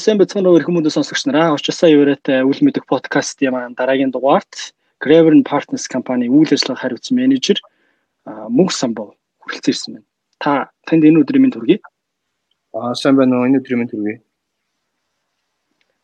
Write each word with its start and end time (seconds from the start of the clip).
сайн 0.00 0.16
бацхан 0.16 0.48
ирэх 0.48 0.64
хүмүүст 0.64 0.96
сонсогч 0.96 1.28
нараа 1.28 1.52
очисаа 1.52 1.92
еврэтэй 1.92 2.40
үл 2.40 2.60
мэдэх 2.64 2.88
подкаст 2.88 3.36
юм 3.44 3.76
дараагийн 3.76 4.08
дугаарт 4.08 4.72
Graver 4.96 5.36
Partners 5.44 5.84
компани 5.92 6.24
үйл 6.32 6.48
ажиллагаа 6.48 6.88
хариуцсан 6.88 7.20
менежер 7.20 7.60
Мөнх 8.24 8.72
Самбов 8.72 9.12
хүрэлцэн 9.44 9.72
ирсэн 9.72 9.92
байна. 10.00 10.08
Та 10.40 10.52
танд 10.88 11.04
энэ 11.04 11.20
өдрийн 11.20 11.44
минь 11.44 11.52
төргий. 11.52 11.84
Аа 12.72 12.96
сайн 12.96 13.20
байна 13.20 13.44
уу? 13.44 13.48
Энэ 13.48 13.60
өдрийн 13.60 13.84
минь 13.84 13.92
төргий. 13.92 14.24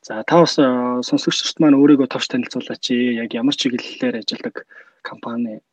За 0.05 0.21
та 0.29 0.45
бас 0.45 0.61
сонсогчдод 0.61 1.57
маань 1.57 1.81
өөрийгөө 1.81 2.13
товч 2.13 2.29
танилцуулаач. 2.29 2.93
Яг 2.93 3.33
ямар 3.33 3.57
чиглэлээр 3.57 4.21
ажилладаг 4.21 4.69
компани 5.01 5.65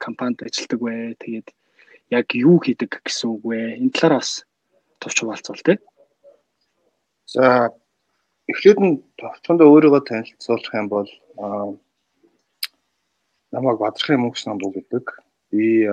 компанид 0.00 0.40
ажилладаг 0.40 0.80
вэ? 0.80 1.20
Тэгээд 1.20 1.48
яг 2.16 2.32
юу 2.32 2.64
хийдэг 2.64 3.04
гэсэн 3.04 3.28
үг 3.28 3.44
вэ? 3.44 3.76
Энэ 3.76 3.92
талаар 3.92 4.24
бас 4.24 4.48
товч 5.04 5.20
хуваалцвал 5.20 5.60
тээ. 5.60 5.76
За 7.32 7.72
эхлээд 8.50 8.78
нь 8.84 9.00
товчондоо 9.20 9.68
өөрийгөө 9.72 10.02
танилцуулах 10.04 10.72
юм 10.80 10.88
бол 10.92 11.08
намайг 13.54 13.78
Бадрахын 13.80 14.20
мөнгөс 14.22 14.44
намд 14.46 14.62
гэдэг. 14.76 15.04
Би 15.50 15.88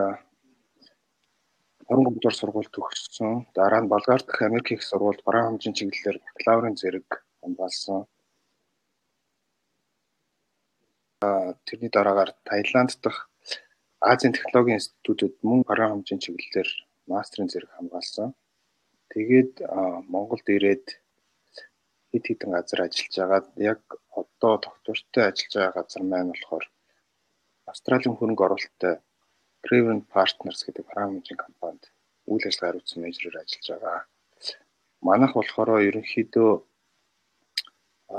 23 1.89 2.20
дугаар 2.20 2.35
сургууль 2.38 2.71
төгссөн. 2.75 3.48
Дараа 3.55 3.81
нь 3.81 3.91
Болгарт 3.91 4.25
дах 4.27 4.41
Америк 4.43 4.67
их 4.71 4.84
сургуульд 4.84 5.23
баруун 5.23 5.48
хамжийн 5.48 5.77
чиглэлээр 5.77 6.17
бакалаврын 6.25 6.75
зэрэг 6.81 7.07
хамгаалсан. 7.41 8.03
тэрний 11.67 11.91
дараагаар 11.91 12.31
Таиланд 12.48 12.91
дахь 13.03 13.21
Азийн 14.12 14.34
технологийн 14.34 14.79
институтууд 14.79 15.35
мөн 15.48 15.59
баруун 15.67 15.91
хамжийн 15.91 16.20
чиглэлээр 16.23 16.70
мастрын 17.12 17.51
зэрэг 17.51 17.71
хамгаалсан. 17.76 18.29
Тэгээд 19.12 19.53
Монголд 20.13 20.48
ирээд 20.55 20.85
хэд 22.12 22.24
хэдэн 22.27 22.52
газар 22.55 22.79
ажиллаж 22.85 23.15
байгаа. 23.18 23.41
Яг 23.71 23.82
одоо 24.21 24.54
тогтвортой 24.65 25.24
ажиллаж 25.29 25.54
байгаа 25.55 25.77
газар 25.77 26.04
маань 26.04 26.32
болохоор 26.34 26.65
Австралийн 27.71 28.15
хөрөнгө 28.18 28.46
оруулалттай 28.46 28.96
Craven 29.65 30.02
Partners 30.13 30.60
гэдэг 30.65 30.85
фармажийн 30.90 31.40
компанид 31.46 31.84
үйл 32.32 32.48
ажиллагаа 32.48 32.71
хариуцсан 32.71 32.99
менежерээр 33.04 33.41
ажиллаж 33.43 33.68
байгаа. 33.70 33.99
Манайх 35.07 35.34
болохоор 35.35 35.70
ерөнхийдөө 35.90 36.52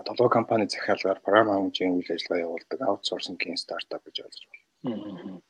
долоо 0.06 0.28
компани 0.36 0.66
захиалгаар 0.68 1.18
фармажийн 1.26 1.96
үйл 1.98 2.10
ажиллагаа 2.14 2.44
явуулдаг 2.46 2.78
аутсорсингийн 2.82 3.58
стартап 3.58 4.02
гэж 4.06 4.16
ойлгож 4.24 4.44
байна. 4.50 5.40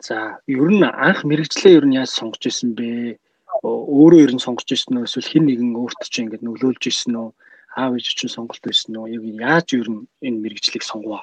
За, 0.00 0.40
ер 0.48 0.70
нь 0.72 0.82
анх 0.82 1.20
мэрэгчлээ 1.28 1.76
ер 1.78 1.86
нь 1.86 1.98
яаж 2.00 2.10
сонгож 2.16 2.42
исэн 2.48 2.72
бэ? 2.78 3.20
Өөрөө 3.62 4.20
ер 4.26 4.32
нь 4.34 4.44
сонгож 4.44 4.68
исэн 4.72 4.96
үү 4.96 5.06
эсвэл 5.06 5.30
хэн 5.30 5.44
нэгэн 5.46 5.76
өөртөө 5.76 6.08
чинь 6.08 6.24
ингэж 6.26 6.42
нөлөөлж 6.42 6.82
исэн 6.88 7.14
үү? 7.20 7.28
Аав 7.76 7.94
ээж 7.94 8.06
чинь 8.18 8.34
сонголт 8.34 8.62
байсан 8.64 8.96
уу? 8.96 9.06
Яг 9.06 9.22
яаж 9.22 9.68
ер 9.78 9.88
нь 9.90 10.08
энэ 10.26 10.42
мэрэгчлийг 10.42 10.82
сонгов? 10.82 11.22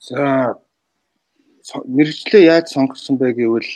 За 0.00 0.56
мэрэгчлээ 1.96 2.48
яаж 2.48 2.66
сонгосон 2.72 3.16
бэ 3.20 3.36
гэвэл 3.36 3.70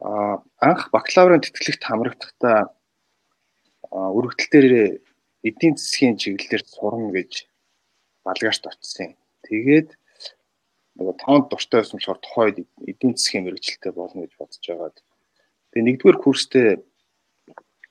а 0.00 0.42
анх 0.62 0.90
бакалаврын 0.94 1.42
тэтгэлэгт 1.42 1.82
хамрагдахдаа 1.86 2.70
өргөдөл 3.90 4.50
дээр 4.52 4.66
эдийн 5.48 5.74
засгийн 5.78 6.16
чиглэлээр 6.22 6.64
сурна 6.66 7.10
гэж 7.14 7.46
балгаарт 8.26 8.64
очсон. 8.70 9.14
Тэгээд 9.46 9.88
нөгөө 10.98 11.14
тоонд 11.22 11.46
дуртай 11.50 11.78
байсан 11.82 11.98
болохоор 11.98 12.20
тухайд 12.22 12.56
эдийн 12.90 13.14
засгийн 13.14 13.44
мэрэгчлэлтэй 13.46 13.92
болно 13.94 14.22
гэж 14.22 14.32
бодож 14.38 14.64
байгаад. 14.66 14.96
Тэгээд 15.70 15.86
нэгдүгээр 15.86 16.18
курстэй 16.22 16.68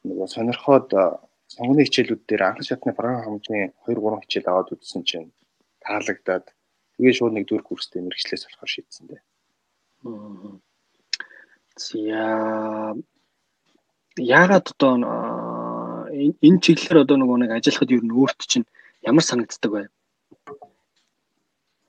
нөгөө 0.08 0.28
сонирхоод 0.36 0.90
сонгоны 1.54 1.84
хичээлүүд 1.88 2.22
дээр 2.28 2.44
анхан 2.48 2.68
шатны 2.68 2.92
програм 2.98 3.24
хамжийн 3.24 3.72
2 3.88 3.96
3 3.96 4.24
хичээл 4.24 4.50
аваад 4.52 4.74
үзсэн 4.76 5.04
чинь 5.10 5.30
таалагдаад 5.84 6.46
Тэгээ 6.98 7.14
шууд 7.14 7.34
нэгдүгээр 7.38 7.62
курстэй 7.62 8.02
мэрэгчлээс 8.02 8.50
болохоор 8.50 8.72
шийдсэн 8.74 9.06
дээ. 9.06 9.22
За 11.78 11.98
яагаад 14.18 14.66
одоо 14.74 14.98
энэ 16.10 16.62
чиглэлээр 16.66 17.06
одоо 17.06 17.18
нөгөө 17.22 17.38
нэг 17.38 17.52
ажиллахад 17.54 17.94
юу 17.94 18.02
н 18.02 18.18
өөрт 18.18 18.42
чинь 18.50 18.66
ямар 19.06 19.22
санагддаг 19.22 19.72
вэ? 19.78 19.84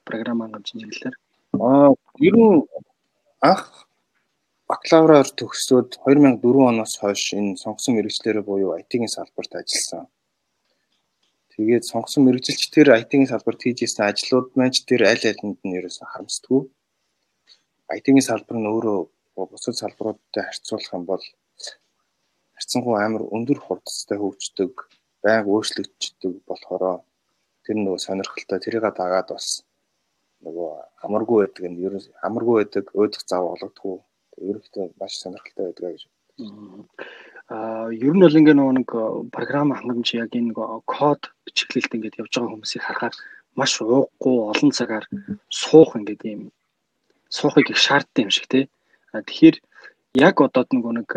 Програм 0.04 0.44
хангамжийн 0.44 0.84
чиглэлээр. 0.84 1.16
Аа 1.56 1.96
ер 2.20 2.36
нь 2.36 2.68
анх 3.40 3.87
бакалавраар 4.68 5.28
төгсөөд 5.40 5.96
2004 6.04 6.68
оноос 6.70 6.94
хойш 7.00 7.22
энэ 7.38 7.56
сонгосон 7.62 7.96
мэрэгчлэрээ 7.96 8.44
буюу 8.44 8.76
IT-ийн 8.80 9.08
салбарт 9.16 9.52
ажилласан. 9.60 10.04
Тэгээд 11.52 11.88
сонгосон 11.90 12.22
мэрэгжилч 12.28 12.62
тэр 12.74 12.92
IT-ийн 13.00 13.24
салбарт 13.32 13.60
хийж 13.64 13.78
исэн 13.88 14.04
ажлууд 14.12 14.48
маань 14.60 14.74
ч 14.76 14.84
тэр 14.84 15.08
аль 15.08 15.24
алинд 15.30 15.60
нь 15.64 15.76
ерөөсө 15.78 16.04
харамсдаггүй. 16.04 16.62
IT-ийн 17.96 18.20
салбар 18.28 18.56
нь 18.60 18.68
өөрөө 18.68 18.98
бусад 19.48 19.74
салбаруудтай 19.80 20.44
харьцуулах 20.44 20.92
юм 20.92 21.04
бол 21.08 21.24
харьцангуй 22.54 22.96
амар 23.00 23.22
өндөр 23.36 23.58
хурдтай 23.64 24.18
хөгждөг, 24.20 24.74
байнга 25.24 25.48
өөрчлөгддөг 25.48 26.34
болохоор 26.44 26.82
тэр 27.64 27.76
нөгөө 27.80 28.04
сонирхолтой 28.04 28.58
тэрийг 28.60 28.84
дагаад 29.00 29.32
бас 29.32 29.64
нөгөө 30.44 30.70
амаргүй 31.08 31.38
байдаг 31.40 31.64
нь 31.70 31.80
ерөөс 31.86 32.06
амаргүй 32.26 32.54
байдаг, 32.60 32.84
өөдөх 32.92 33.22
зав 33.30 33.48
олгодгүй. 33.54 33.96
Ерөнхийдөө 34.40 34.86
маш 35.00 35.12
сонирхолтой 35.18 35.64
байдаг 35.66 35.84
гэж. 35.92 36.02
А 37.48 37.88
ер 37.90 38.14
нь 38.14 38.22
бол 38.22 38.38
ингээ 38.40 38.54
нэг 38.54 38.90
програм 39.34 39.72
хангамж 39.72 40.08
яг 40.14 40.30
энэ 40.36 40.52
код 40.86 41.20
чиглэлд 41.56 41.94
ингээд 41.96 42.18
явж 42.20 42.32
байгаа 42.34 42.52
хүмүүсийг 42.52 42.84
харахаар 42.84 43.14
маш 43.58 43.72
ууггүй 43.80 44.36
олон 44.52 44.70
цагаар 44.78 45.04
суух 45.48 45.96
ингээд 45.98 46.22
юм 46.34 46.42
суухыг 47.36 47.66
их 47.72 47.80
шаардсан 47.86 48.24
юм 48.26 48.30
шиг 48.30 48.46
тий. 48.52 48.64
Тэгэхээр 49.12 49.56
яг 50.28 50.36
одоо 50.46 50.64
нөгөө 50.68 50.92
нэг 50.98 51.10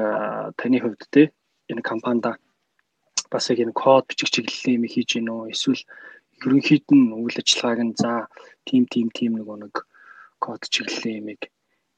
таны 0.60 0.78
хувьд 0.80 1.04
тий 1.14 1.28
энэ 1.72 1.82
компанида 1.82 2.32
бас 3.32 3.50
яг 3.52 3.60
энэ 3.64 3.80
код 3.82 4.08
бичих 4.08 4.30
чиглэлийн 4.34 4.78
юм 4.80 4.86
хийж 4.92 5.10
гин 5.16 5.30
үү 5.36 5.52
эсвэл 5.54 5.84
ерөнхийд 6.44 6.86
нь 6.92 7.14
үйл 7.16 7.38
ажиллагааг 7.42 7.80
нь 7.88 7.98
за 8.02 8.12
тим 8.68 8.84
тим 8.94 9.08
тим 9.18 9.32
нөгөө 9.40 9.58
нэг 9.64 9.76
код 10.44 10.62
чиглэлийн 10.74 11.20
юмыг 11.22 11.42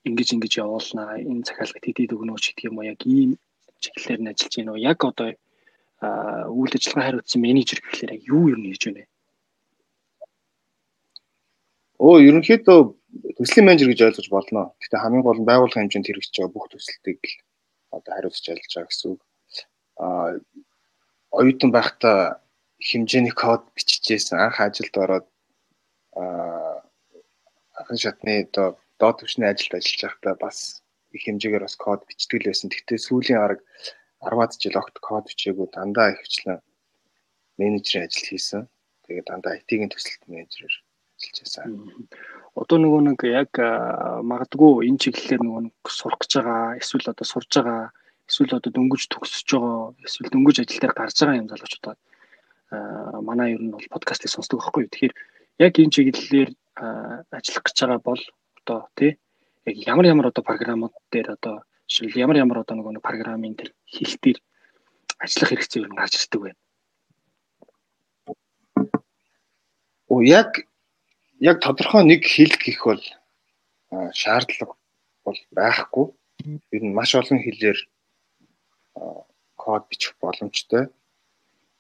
ингэж 0.08 0.30
ингэж 0.36 0.54
явуулнаа 0.64 1.12
энэ 1.20 1.48
захиалгад 1.48 1.86
хэдий 1.86 2.08
өгнөөч 2.12 2.44
гэдэг 2.52 2.68
юм 2.68 2.78
уу 2.78 2.90
яг 2.94 3.02
ийм 3.08 3.32
чиглэлээр 3.84 4.22
нь 4.22 4.32
ажиллаж 4.32 4.56
уу 4.68 4.80
яг 4.92 5.00
одоо 5.04 5.30
үйл 6.52 6.74
ажиллагаа 6.76 7.06
хариуцсан 7.08 7.40
менежер 7.42 7.80
гэхлээр 7.80 8.16
яг 8.16 8.24
юу 8.28 8.44
юм 8.54 8.62
хийж 8.68 8.84
байна? 8.88 9.04
Оо 12.04 12.20
ерөнхийдөө 12.20 12.80
төслийн 13.38 13.66
менежер 13.68 13.90
гэж 13.90 14.00
ойлгож 14.04 14.28
болно. 14.28 14.62
Гэхдээ 14.80 15.00
хамгийн 15.04 15.24
гол 15.24 15.40
нь 15.40 15.50
байгууллагын 15.50 15.88
хэмжээнд 15.88 16.08
хэрэгжиж 16.08 16.36
байгаа 16.36 16.56
бүх 16.56 16.68
төсөлтийг 16.72 17.22
одоо 17.96 18.12
хариуцж 18.14 18.44
ажиллаж 18.44 18.74
байгаа 18.76 18.92
гэсэн 18.92 19.10
үг. 19.12 19.22
Аа 20.04 20.30
оюутан 21.40 21.72
байхдаа 21.72 22.44
хэмжээний 22.88 23.32
код 23.32 23.64
биччихсэн. 23.76 24.44
Анх 24.44 24.60
ажилд 24.60 24.96
ороод 25.04 25.28
аа 26.20 26.84
анхан 27.80 27.98
шатны 27.98 28.34
одоо 28.48 28.78
доод 29.00 29.22
түвшний 29.22 29.50
ажилд 29.50 29.74
ажиллаж 29.78 30.02
байхдаа 30.04 30.36
бас 30.40 30.58
их 31.14 31.24
хэмжээгээр 31.26 31.66
бас 31.66 31.76
код 31.78 32.02
бичдэг 32.10 32.42
л 32.42 32.50
байсан. 32.50 32.70
Гэхдээ 32.70 33.00
сүүлийн 33.00 33.42
арга 33.42 33.64
10-аад 34.22 34.52
жил 34.58 34.80
огт 34.82 34.98
код 35.00 35.26
бичээгүй 35.30 35.68
дандаа 35.74 36.14
ихвчлэн 36.14 36.60
менежерийн 37.58 38.08
ажил 38.08 38.28
хийсэн. 38.30 38.64
Тэгээд 39.06 39.30
дандаа 39.30 39.58
IT-ийн 39.60 39.92
төсөлт 39.92 40.24
менежерээр 40.28 40.76
ажиллаж 41.20 41.38
байсан. 41.44 41.70
Одоо 42.56 42.78
нөгөө 42.78 43.02
нэг 43.10 43.20
яг 43.30 43.52
магадгүй 44.22 44.88
энэ 44.88 45.02
чиглэлээр 45.02 45.42
нөгөө 45.44 45.62
нэг 45.70 45.76
сурах 45.90 46.22
гэж 46.22 46.32
байгаа, 46.38 46.78
эсвэл 46.82 47.12
одоо 47.12 47.26
сурж 47.26 47.52
байгаа, 47.58 47.92
эсвэл 48.30 48.58
одоо 48.58 48.72
дөнгөж 48.74 49.04
төгсөж 49.10 49.50
байгаа, 49.58 49.94
эсвэл 50.06 50.34
дөнгөж 50.34 50.58
ажил 50.62 50.82
дээр 50.82 50.94
гарч 50.94 51.18
байгаа 51.20 51.42
юм 51.42 51.50
залуучууд 51.50 51.88
аа 51.90 53.22
манай 53.22 53.54
ер 53.54 53.62
нь 53.62 53.74
бол 53.74 53.94
подкастыг 53.94 54.30
сонсдог 54.30 54.62
байхгүй. 54.62 54.86
Тэгэхээр 54.90 55.14
яг 55.66 55.74
энэ 55.78 55.94
чиглэлээр 55.94 56.50
ажиллах 57.34 57.64
гэж 57.66 57.78
байгаа 57.82 58.02
бол 58.02 58.22
одоо 58.64 58.88
тий 58.96 59.20
яг 59.66 59.76
ямар 59.88 60.06
ямар 60.08 60.28
одоо 60.28 60.44
програмууд 60.44 60.94
дээр 61.12 61.36
одоо 61.36 61.64
Жишээл 61.88 62.24
ямар 62.26 62.38
ямар 62.38 62.64
одоо 62.64 62.80
нөгөө 62.80 63.04
програмын 63.04 63.60
тэр 63.60 63.76
хэлтээр 63.86 64.40
ажиллах 65.20 65.50
хэрэгцээ 65.52 65.84
юу 65.84 65.96
гарч 65.96 66.16
ирдэг 66.16 66.42
вэ? 66.42 66.52
Оо 70.08 70.22
яг 70.24 70.64
яг 71.40 71.60
тодорхой 71.60 72.04
нэг 72.08 72.24
хэл 72.24 72.56
гэх 72.56 72.80
бол 72.88 73.04
шаардлага 74.16 74.76
бол 75.28 75.40
байхгүй. 75.52 76.06
Ер 76.72 76.84
нь 76.84 76.96
маш 76.96 77.16
олон 77.20 77.40
хэлээр 77.44 77.80
код 79.60 79.84
бичих 79.92 80.16
боломжтой. 80.24 80.88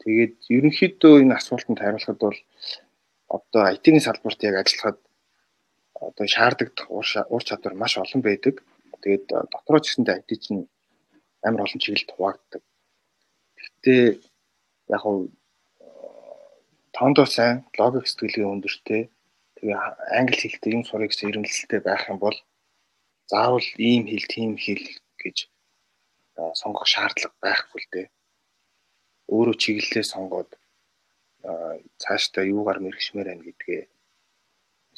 Тэгээд 0.03 0.35
ерөнхийдөө 0.51 1.23
энэ 1.23 1.35
асуултанд 1.39 1.79
хариулахад 1.79 2.19
бол 2.19 2.37
одоо 3.31 3.63
IT-ийн 3.71 4.03
салбарт 4.03 4.39
яг 4.43 4.55
ажиллахад 4.59 4.99
одоо 6.07 6.25
шаарддаг 6.35 6.69
ур 7.35 7.43
чадвар 7.47 7.73
маш 7.81 7.93
олон 7.97 8.21
байдаг. 8.21 8.55
Тэгээд 9.03 9.25
дотроо 9.53 9.79
ч 9.81 9.85
гэсэндээ 9.87 10.15
IT 10.19 10.31
чинь 10.43 10.63
амар 11.47 11.65
олон 11.65 11.79
чиглэлд 11.83 12.11
хуваагддаг. 12.13 12.61
Гэхдээ 13.59 14.03
яг 14.95 15.01
хуу 15.03 15.17
тоондоо 16.95 17.27
сайн 17.35 17.55
логик 17.79 18.05
сэтгэлгээ 18.07 18.51
өндөртэй 18.53 19.03
тэгээ 19.57 19.77
англи 20.19 20.37
хэлтэй 20.39 20.71
юм 20.77 20.83
сурах 20.85 21.09
гэсэн 21.09 21.29
эрмэлзэлтэй 21.31 21.81
байх 21.83 22.03
юм 22.11 22.19
бол 22.25 22.37
заавал 23.31 23.67
ийм 23.89 24.03
хэл 24.11 24.27
тийм 24.33 24.51
хэл 24.63 24.85
гэж 25.21 25.37
сонгох 26.59 26.87
шаардлага 26.93 27.35
байхгүй 27.43 27.79
л 27.81 27.91
дээ. 27.93 28.07
Өөрөө 29.33 29.55
чиглэлээ 29.63 30.05
сонгоод 30.13 30.49
цаашдаа 32.01 32.43
юугаар 32.53 32.79
мэрэгшмээр 32.83 33.27
байна 33.29 33.43
гэдгээ 33.47 33.81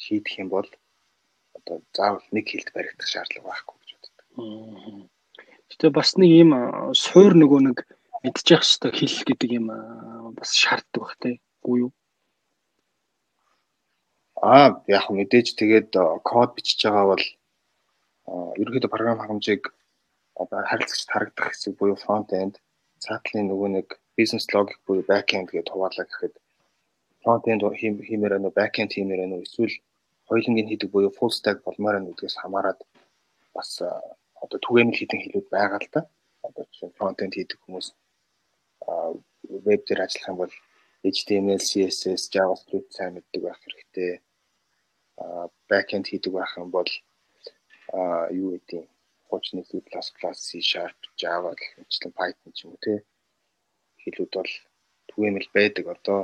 шийдэх 0.03 0.33
юм 0.43 0.49
бол 0.55 0.67
одоо 1.65 1.81
заавал 1.97 2.25
нэг 2.31 2.45
хэлд 2.45 2.69
баригдах 2.73 3.09
шаардлага 3.09 3.49
байхгүй 3.49 3.75
гэж 3.81 3.89
боддог. 3.97 4.25
Гэтэ 5.69 5.89
бас 5.89 6.09
нэг 6.21 6.29
ийм 6.29 6.51
суур 6.93 7.33
нөгөө 7.33 7.61
нэг 7.65 7.77
мэдчих 8.21 8.61
хэвээр 8.61 8.93
хэл 8.93 9.17
гэдэг 9.25 9.49
юм 9.57 9.67
бас 10.37 10.53
шаарддаг 10.53 11.01
бах 11.01 11.15
тий. 11.17 11.41
Үгүй 11.65 11.89
юу? 11.89 11.91
Аа 14.37 14.77
яг 14.85 15.09
мэдээж 15.09 15.57
тэгээд 15.57 15.91
код 16.21 16.53
бичиж 16.53 16.85
байгаа 16.85 17.05
бол 17.11 17.25
ерөнхийдөө 18.61 18.91
програм 18.93 19.19
хангамжийг 19.19 19.73
одоо 20.37 20.61
харилцагч 20.69 21.09
харагдах 21.09 21.49
хэсэг 21.49 21.73
буюу 21.79 21.97
front 21.97 22.29
end 22.41 22.61
цаатлын 23.03 23.49
нөгөө 23.49 23.69
нэг 23.77 23.87
бизнес 24.17 24.45
логик 24.53 24.79
буюу 24.85 25.05
back 25.09 25.33
end 25.37 25.49
гэж 25.55 25.67
хуваалаа 25.69 26.05
гэхэд 26.05 26.35
front 27.23 27.45
end 27.51 27.61
хиймээр 27.79 28.33
байна 28.35 28.47
уу 28.47 28.57
back 28.59 28.75
end 28.81 28.91
хиймээр 28.93 29.21
байна 29.23 29.35
уу 29.37 29.45
эсвэл 29.47 29.75
хоёулангийн 30.29 30.69
хийдэг 30.69 30.89
буюу 30.91 31.11
full 31.17 31.33
stack 31.37 31.59
болмоор 31.65 31.95
байна 31.95 32.09
гэдгээс 32.09 32.37
хамаарат 32.41 32.79
бас 33.55 33.69
одоо 34.43 34.59
түгээмэл 34.65 34.99
хийдэг 34.99 35.19
хэлүүд 35.21 35.47
байгаа 35.55 35.79
л 35.83 35.89
да. 35.95 36.01
Одоо 36.47 36.63
жишээ 36.69 36.97
front 36.97 37.17
end 37.23 37.33
хийдэг 37.35 37.59
хүмүүс 37.61 37.87
веб 39.65 39.81
дээр 39.85 40.01
ажиллах 40.05 40.31
юм 40.31 40.37
бол 40.41 40.53
HTML, 41.05 41.61
CSS, 41.69 42.23
JavaScript 42.33 42.91
сайн 42.93 43.13
мэддэг 43.13 43.41
байх 43.45 43.59
хэрэгтэй. 43.61 44.21
back 45.69 45.93
end 45.95 46.07
хийдэг 46.09 46.33
байх 46.33 46.51
юм 46.57 46.69
бол 46.73 46.91
юу 48.41 48.49
гэдэг 48.57 48.83
хуучны 49.27 49.61
C++, 49.63 49.81
C 50.33 50.47
Java 51.21 51.51
гэх 51.55 51.71
мэтлэн 51.77 52.11
Python 52.17 52.51
ч 52.53 52.65
юм 52.65 52.73
уу 52.73 52.81
те 52.81 53.03
хэлүүд 54.03 54.31
бол 54.37 54.51
түгээмэл 55.09 55.49
байдаг. 55.53 55.85
Одоо 55.95 56.19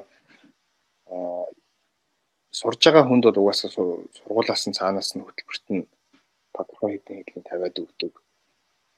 сурж 2.51 2.79
байгаа 2.83 3.07
хүнд 3.07 3.23
бол 3.25 3.41
угаасаа 3.41 3.71
сургуулаас 3.71 4.63
нь 4.67 4.77
цаанаас 4.77 5.09
нь 5.15 5.23
хөтөлбөрт 5.23 5.65
нь 5.71 5.89
тодорхой 6.55 6.91
хэдэн 6.93 7.17
хэлний 7.23 7.45
тавиад 7.47 7.75
өгдөг. 7.83 8.13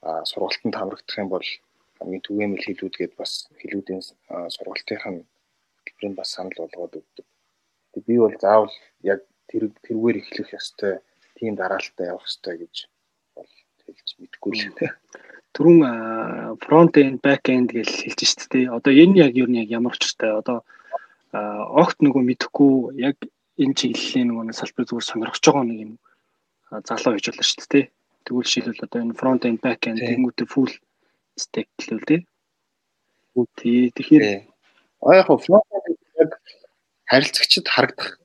Аа 0.08 0.26
сургалтанд 0.32 0.76
хамрагдах 0.78 1.18
юм 1.22 1.30
бол 1.30 1.48
хамгийн 1.98 2.26
түгээмэл 2.26 2.66
хэлүүд 2.66 2.96
гээд 2.98 3.14
бас 3.22 3.32
хэлүүдийн 3.62 4.02
сургалтынх 4.56 5.06
нь 5.14 5.22
хөтөлбөрийн 5.78 6.16
бас 6.18 6.30
санал 6.34 6.58
болгоод 6.60 7.00
өгдөг. 7.00 7.26
Тэг 7.94 8.04
би 8.10 8.16
бол 8.18 8.36
заавал 8.42 8.74
яг 9.06 9.22
тэр 9.50 9.70
тэргээр 9.86 10.18
эхлэх 10.22 10.50
ёстой, 10.58 10.94
тийм 11.38 11.54
дараалтаа 11.56 12.06
явах 12.10 12.26
ёстой 12.26 12.58
гэж 12.58 12.76
бол 13.38 13.52
хэлж 13.86 14.10
мэдэхгүй 14.18 14.52
л 14.58 14.74
дээ. 14.82 14.92
Түрүүн 15.54 16.58
фронт 16.66 16.98
энд, 16.98 17.22
бэк 17.22 17.46
энд 17.54 17.70
гэж 17.78 17.90
хэлж 18.02 18.20
шүү 18.26 18.50
дээ. 18.50 18.74
Одоо 18.74 18.92
энэ 18.98 19.30
яг 19.30 19.38
юу 19.38 19.46
нь 19.46 19.62
яг 19.62 19.70
ямар 19.70 19.94
учиртай? 19.94 20.34
Одоо 20.34 20.66
огт 21.34 22.02
нөгөө 22.02 22.24
мэдэхгүй 22.26 22.98
яг 22.98 23.18
энэ 23.62 23.78
чиглэлийн 23.78 24.28
нөгөө 24.30 24.54
салбар 24.58 24.86
зүгээр 24.88 25.10
сонирхож 25.10 25.44
байгаа 25.46 25.66
нэг 25.68 25.80
юм 25.86 25.94
залуу 26.88 27.14
хийж 27.14 27.28
болно 27.30 27.46
шүү 27.46 27.68
дээ. 27.70 27.86
Тэгвэл 28.26 28.48
жишээлбэл 28.48 28.86
одоо 28.86 29.00
энэ 29.04 29.20
front 29.20 29.42
end 29.46 29.60
back 29.62 29.82
end 29.90 30.00
тэнгуүтэй 30.02 30.48
full 30.50 30.74
stack 31.38 31.70
гэлээ 31.78 32.08
тий. 32.10 32.22
Тий 33.60 33.82
тэгэхээр 33.94 34.26
яг 35.20 35.28
front 35.46 35.70
end 35.78 36.00
яг 36.18 36.32
харилцагчд 37.12 37.68
харагдах 37.70 38.18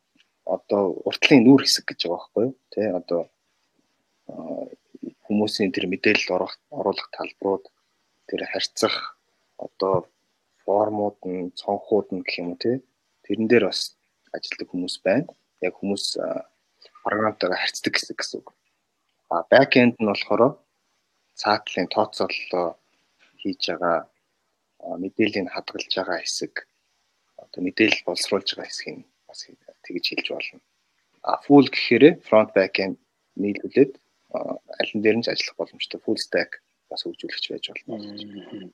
одоо 0.49 0.83
уртлын 1.05 1.45
нүүр 1.45 1.63
хэсэг 1.69 1.85
гэж 1.93 2.01
байгаа 2.09 2.17
байхгүй 2.17 2.45
юу? 2.49 2.55
Тэ 2.73 2.81
одоо 2.97 3.21
хүмүүсийн 5.29 5.73
тэр 5.77 5.87
мэдээлэл 5.93 6.35
оруулах 6.37 6.57
оруулах 6.73 7.09
талбарууд 7.13 7.65
тэр 8.29 8.41
харьцах 8.49 8.97
одоо 9.61 10.09
формууд 10.65 11.19
нь 11.29 11.53
цонхууд 11.53 12.09
нь 12.17 12.25
гэх 12.25 12.41
юм 12.41 12.49
уу 12.53 12.61
те 12.61 12.81
тэрэн 13.25 13.49
дээр 13.49 13.69
бас 13.69 13.98
ажилладаг 14.37 14.69
хүмүүс 14.71 14.97
байна. 15.07 15.29
Яг 15.65 15.75
хүмүүс 15.79 16.07
програмтайгаа 17.05 17.59
харьцдаг 17.59 17.95
гэсэн 17.95 18.39
үг. 18.41 18.49
А 19.33 19.45
бэкэнд 19.51 19.97
нь 20.01 20.11
болохоор 20.11 20.57
цаатлын 21.41 21.89
тооцооллоо 21.95 22.79
хийж 23.41 23.63
байгаа 23.71 23.99
мэдээллийг 25.03 25.49
хадгалж 25.53 25.93
байгаа 25.97 26.19
хэсэг 26.23 26.53
одоо 27.43 27.61
мэдээлэл 27.65 28.07
боловсруулж 28.07 28.49
байгаа 28.57 28.69
хэсгийг 28.69 29.07
бас 29.29 29.41
тэгж 29.85 30.05
хэлж 30.09 30.27
болно. 30.33 30.61
А 31.23 31.37
full 31.45 31.67
гэхээр 31.75 32.05
front 32.29 32.51
back 32.57 32.75
end 32.85 32.97
нийлүүлээд 33.43 33.93
аль 34.81 34.93
нь 34.95 35.03
дээр 35.03 35.17
нь 35.19 35.29
ажиллах 35.33 35.57
боломжтой 35.59 36.01
full 36.05 36.19
stack 36.19 36.61
бас 36.91 37.05
хөгжүүлэгч 37.05 37.45
байж 37.53 37.65
болно. 37.69 38.73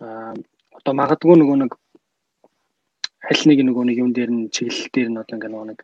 А 0.00 0.34
одоо 0.78 0.94
магадгүй 0.96 1.36
нөгөө 1.38 1.56
нэг 1.62 1.72
аль 3.28 3.42
нэг 3.46 3.58
нөгөө 3.62 3.84
нэг 3.86 3.96
юм 4.02 4.10
дээр 4.16 4.30
нь 4.34 4.50
чиглэл 4.54 4.90
дээр 4.94 5.08
нь 5.10 5.20
одоо 5.22 5.34
ингээ 5.36 5.52
нөгөө 5.52 5.68
нэг 5.70 5.80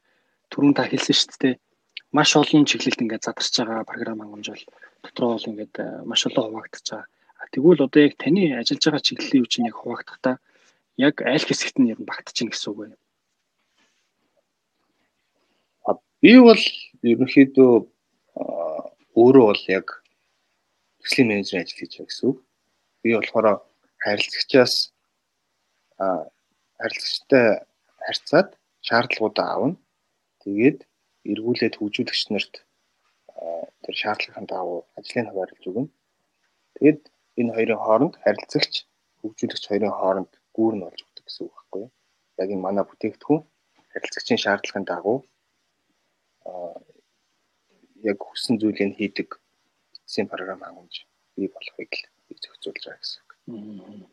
түрүүн 0.50 0.74
та 0.74 0.88
хэлсэн 0.90 1.14
шүү 1.14 1.38
дээ. 1.42 1.54
Маш 2.16 2.30
олон 2.34 2.64
чиглэлд 2.66 3.02
ингээ 3.04 3.20
задарч 3.22 3.54
байгаа 3.58 3.84
програм 3.86 4.18
хангамж 4.20 4.46
бол 4.50 4.64
дотроо 5.04 5.30
бол 5.36 5.48
ингээд 5.50 5.74
э, 5.78 5.86
маш 6.08 6.26
олон 6.26 6.44
хуваагдаж 6.50 6.86
байгаа. 6.88 7.06
Тэгвэл 7.52 7.84
одоо 7.86 8.00
яг 8.02 8.14
таны 8.18 8.42
ажиллаж 8.58 8.82
байгаа 8.84 9.06
чиглэлийн 9.06 9.42
үе 9.44 9.50
чинь 9.52 9.68
яг 9.70 9.76
хуваагдахтаа 9.78 10.36
яг 10.98 11.14
аль 11.22 11.46
хэсэгт 11.46 11.76
нь 11.78 11.90
ер 11.92 11.98
нь 12.00 12.08
багтчихна 12.08 12.50
гэсэн 12.50 12.70
үг 12.72 12.78
байна. 12.82 12.96
Би 16.18 16.34
бол 16.42 16.62
ерөнхийдөө 17.06 17.72
өөрөө 19.14 19.46
бол 19.50 19.62
яг 19.70 19.86
төслийн 21.02 21.30
менежер 21.30 21.62
ажил 21.62 21.78
хийж 21.78 21.92
байгаа 21.94 22.10
гэсэн 22.10 22.26
үг. 22.28 22.38
Би 23.02 23.14
болохоор 23.14 23.46
харилцагчаас 24.02 24.74
харилцагчтай 26.80 27.46
харьцаад 28.06 28.48
шаардлагуудаа 28.86 29.48
авна. 29.54 29.76
Тэгээд 30.42 30.78
эргүүлээд 31.30 31.74
хөгжүүлэгч 31.78 32.22
нарт 32.32 32.54
тэр 33.84 33.94
шаардлагын 34.02 34.46
дагуу 34.52 34.80
ажлыг 34.98 35.26
хуваарлаж 35.28 35.64
өгнө. 35.70 35.90
Тэгээд 36.76 37.00
энэ 37.40 37.54
хоёрын 37.56 37.82
хооронд 37.84 38.14
харилцагч 38.24 38.74
хөгжүүлэгч 39.20 39.64
хоёрын 39.68 39.96
хооронд 39.98 40.32
гүүр 40.56 40.74
нь 40.76 40.84
болж 40.84 41.00
өгдөг 41.04 41.24
гэсэн 41.26 41.44
үг 41.46 41.54
байхгүй 41.54 41.80
юу? 41.82 41.90
Яг 42.42 42.48
энэ 42.54 42.64
манай 42.66 42.84
бүтээгдэхүүн 42.86 43.42
харилцагчийн 43.92 44.42
шаардлагын 44.44 44.86
дагуу 44.90 45.18
яг 48.10 48.18
хүссэн 48.22 48.58
зүйлийг 48.60 48.94
хийдэг 48.98 49.28
эцсийн 50.06 50.30
програм 50.30 50.60
хангамж 50.62 50.94
бий 51.34 51.48
болохыг 51.50 51.92
л 52.30 52.38
зохицуулж 52.42 52.82
байгаа 52.86 53.02
гэсэн 53.02 53.22
үг. 53.22 54.10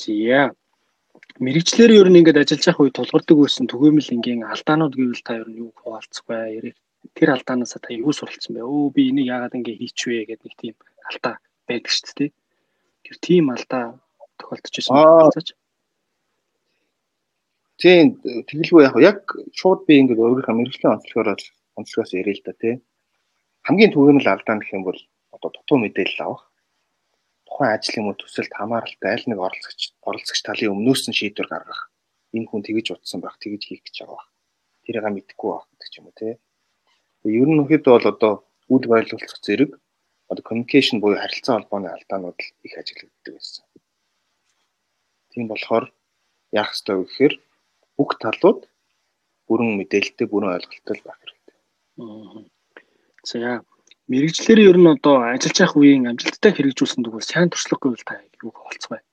Зя 0.00 0.40
мэрэгчлэр 1.40 1.90
ер 1.96 2.08
нь 2.12 2.18
ингээд 2.20 2.40
ажиллаж 2.40 2.64
явах 2.68 2.82
үед 2.84 2.96
тулгардаг 2.96 3.36
байсан 3.40 3.64
түгээмэл 3.64 4.14
ингийн 4.14 4.44
алдаанууд 4.44 4.94
гэвэл 4.96 5.24
та 5.24 5.40
ер 5.40 5.48
нь 5.48 5.60
юу 5.64 5.70
хуваалцах 5.72 6.28
вэ? 6.28 6.76
Тэр 7.16 7.28
алдаанаас 7.32 7.72
та 7.80 7.90
юу 7.96 8.12
суралцсан 8.12 8.52
бэ? 8.54 8.60
Өө 8.60 8.92
би 8.92 9.08
энийг 9.08 9.32
яагаад 9.32 9.56
ингэ 9.56 9.80
хийчихвэ 9.80 10.28
гэдэг 10.28 10.44
нэг 10.44 10.56
тийм 10.60 10.74
алдаа 11.08 11.34
байдаг 11.64 11.92
шүү 11.92 12.12
дээ. 12.18 12.30
Тэр 13.08 13.16
тийм 13.24 13.44
алдаа 13.54 13.84
тохиолдож 14.36 14.74
байсан 14.76 14.94
болцооч. 15.00 15.48
Тийм 17.80 18.20
тэгэлгүй 18.20 18.82
яг 18.84 18.94
яг 19.00 19.18
шууд 19.56 19.88
би 19.88 19.96
ингээд 20.04 20.20
өөрийнхөө 20.20 20.54
мэрэгчлийн 20.60 20.94
онцлогоор 21.00 21.40
онцлогоос 21.80 22.12
ярил 22.20 22.36
л 22.36 22.44
да 22.44 22.52
тий. 22.52 22.74
Хамгийн 23.64 23.94
түгээмэл 23.96 24.28
алдаа 24.28 24.60
гэх 24.60 24.76
юм 24.76 24.84
бол 24.84 25.00
одоо 25.32 25.48
дутуу 25.56 25.80
мэдээлэл 25.80 26.24
авах 26.28 26.49
тухайн 27.50 27.74
ажил 27.74 27.98
юм 28.00 28.06
уу 28.08 28.16
төсөлд 28.16 28.52
хамааралтай 28.54 29.10
аль 29.10 29.26
нэг 29.26 29.38
оролцогч 29.42 29.80
оролцогч 30.06 30.40
талын 30.46 30.72
өмнөөс 30.74 31.02
нь 31.10 31.18
шийдвэр 31.18 31.48
гаргах. 31.50 31.90
Энэ 32.30 32.46
хүн 32.46 32.62
тэгэж 32.62 32.86
утсан 32.94 33.20
байх, 33.20 33.36
тэгэж 33.42 33.62
хийх 33.66 33.82
гэж 33.82 33.96
байгаа 34.06 34.16
байх. 34.16 34.28
Тэрийг 34.86 35.04
мэдэхгүй 35.10 35.50
байх 35.50 35.66
гэдэг 35.66 35.88
ч 35.90 35.94
юм 35.98 36.06
уу 36.06 36.14
те. 36.14 36.38
Ер 37.26 37.48
нь 37.50 37.60
ихэд 37.66 37.84
бол 37.90 38.06
одоо 38.06 38.32
үйл 38.70 38.86
байлуулах 38.86 39.34
зэрэг 39.42 39.70
одоо 40.30 40.42
communication 40.46 41.02
буюу 41.02 41.18
харилцаа 41.18 41.58
холбооны 41.58 41.90
алдаанууд 41.90 42.38
их 42.38 42.74
ажиглагддаг 42.78 43.34
байсан. 43.34 43.64
Тийм 45.34 45.44
болохоор 45.50 45.84
яах 46.54 46.70
ёстой 46.70 46.96
вэ 46.96 47.04
гэхээр 47.10 47.34
бүх 47.98 48.10
талууд 48.22 48.70
бүрэн 49.50 49.74
мэдээлэлтэй, 49.74 50.26
бүрэн 50.30 50.54
ойлголттой 50.54 50.96
байх 51.02 51.18
хэрэгтэй. 51.18 51.58
За 53.26 53.36
мэрэгчлэр 54.10 54.58
ер 54.70 54.78
нь 54.82 54.90
одоо 54.90 55.16
ажиллаж 55.22 55.56
явах 55.62 55.78
үеийн 55.78 56.10
амжилттай 56.10 56.50
хэрэгжүүлсэн 56.54 57.06
тэгвэл 57.06 57.30
сайн 57.30 57.48
туршлага 57.50 57.82
гэвэл 57.86 58.08
та 58.08 58.14
юу 58.42 58.50
болцгоо 58.50 58.98
вэ? 58.98 59.06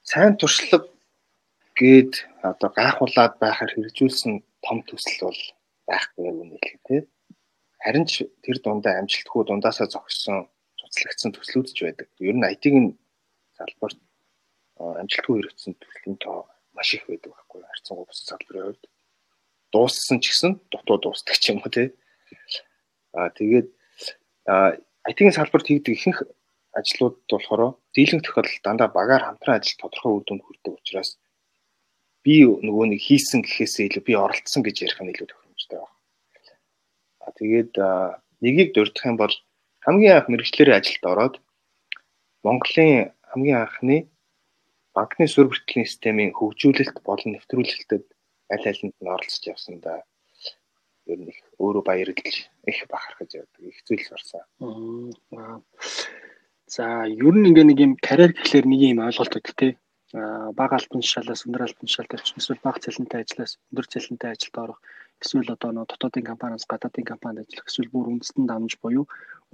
Сайн 0.00 0.32
туршлага 0.40 0.88
гээд 1.76 2.12
одоо 2.40 2.70
гайхуулаад 2.72 3.34
байхаар 3.36 3.70
хэрэгжүүлсэн 3.76 4.32
том 4.64 4.78
төсөл 4.88 5.28
бол 5.28 5.42
байхгүй 5.84 6.24
юм 6.24 6.56
хэлээ 6.56 6.80
тий. 6.88 7.00
Харин 7.84 8.06
ч 8.08 8.24
тэр 8.40 8.56
дундаа 8.64 8.96
амжилтгүй 9.04 9.42
дундаасаа 9.44 9.92
зогссон 9.92 10.48
цуцлагдсан 10.80 11.30
төслүүд 11.36 11.68
ч 11.76 11.78
байдаг. 11.84 12.08
Ер 12.16 12.32
нь 12.32 12.48
IT-ийн 12.48 12.96
салбарт 13.60 14.00
амжилтгүй 14.80 15.34
хэрэгцсэн 15.36 15.76
төслийн 15.76 16.16
тоо 16.16 16.48
маш 16.72 16.88
их 16.96 17.04
байдаг 17.04 17.30
байхгүй 17.36 17.60
харьцангуй 17.60 18.06
бус 18.08 18.20
салбарын 18.24 18.64
хувьд. 18.72 18.84
Дууссан 19.76 20.24
ч 20.24 20.32
гэсэн 20.32 20.52
дутуу 20.72 20.96
дуустдаг 20.96 21.36
ч 21.36 21.52
юм 21.52 21.60
уу 21.60 21.68
тий. 21.68 21.92
Аа 23.12 23.28
тэгээд 23.28 23.68
IT-ийн 25.04 25.36
салбарт 25.36 25.68
хийгдэг 25.68 25.92
ихэнх 25.92 26.24
ажлууд 26.72 27.16
болохоор 27.28 27.76
дийлэнх 27.92 28.24
тохиолдолд 28.24 28.64
дандаа 28.64 28.88
багаар 28.88 29.22
хамтран 29.28 29.60
ажил 29.60 29.76
тодорхой 29.76 30.12
үр 30.16 30.24
дүнд 30.24 30.42
хүрдэг 30.44 30.72
учраас 30.80 31.20
би 32.24 32.40
нөгөө 32.48 32.84
нэг 32.96 33.00
хийсэн 33.04 33.44
гэхээсээ 33.44 33.84
илүү 33.92 34.02
би 34.08 34.12
оролцсон 34.16 34.64
гэж 34.64 34.76
ярих 34.88 35.00
нь 35.04 35.12
илүү 35.12 35.28
тохиромжтой 35.28 35.78
байна. 35.84 35.96
А 37.24 37.28
тэгээд 37.36 37.72
нэгийг 38.40 38.70
дурдах 38.72 39.04
юм 39.04 39.16
бол 39.20 39.34
хамгийн 39.84 40.16
анх 40.16 40.28
мэрэгчлэрийн 40.32 40.80
ажилд 40.80 41.04
ороод 41.12 41.34
Монголын 42.44 43.12
хамгийн 43.28 43.60
анхны 43.60 43.96
банкны 44.96 45.28
суурь 45.28 45.52
бүртгэлийн 45.52 45.84
системийн 45.84 46.32
хөгжүүлэлт 46.32 46.96
болон 47.04 47.36
нэвтрүүлэлтэд 47.36 48.04
аль 48.52 48.68
алинд 48.70 48.96
нь 49.00 49.12
оролцож 49.14 49.44
явсан 49.46 49.80
да. 49.80 50.02
Ер 51.06 51.18
нь 51.20 51.30
их 51.30 51.38
өөрөө 51.58 51.82
баярлж 51.86 52.50
их 52.66 52.78
бахархаж 52.90 53.30
явдаг. 53.34 53.62
Их 53.62 53.78
зүйлс 53.86 54.10
орсон. 54.16 54.44
За 56.66 57.06
ер 57.06 57.34
нь 57.34 57.46
ингээ 57.48 57.66
нэг 57.66 57.78
юм 57.86 57.92
карьер 57.96 58.32
гэхлээр 58.34 58.66
нэг 58.66 58.80
юм 58.90 59.00
ойлголт 59.06 59.38
өгдөг 59.38 59.54
те. 59.54 59.68
Аа 60.14 60.50
бага 60.54 60.78
албан 60.78 61.02
тушаалаас 61.02 61.46
өндөр 61.46 61.66
албан 61.66 61.86
тушаалд 61.86 62.14
орчих 62.14 62.38
эсвэл 62.38 62.64
бага 62.66 62.82
цалинтай 62.82 63.20
ажлаас 63.22 63.52
өндөр 63.70 63.86
цалинтай 63.86 64.30
ажилд 64.34 64.56
орох 64.64 64.80
эсвэл 65.22 65.54
одоо 65.54 65.70
нөө 65.72 65.86
дотоодын 65.90 66.28
компаниас 66.30 66.64
гадаадын 66.70 67.06
компанид 67.12 67.46
ажиллах 67.46 67.68
эсвэл 67.70 67.92
бүр 67.94 68.06
үндэстэн 68.12 68.44
дамж 68.46 68.72
буюу 68.82 69.04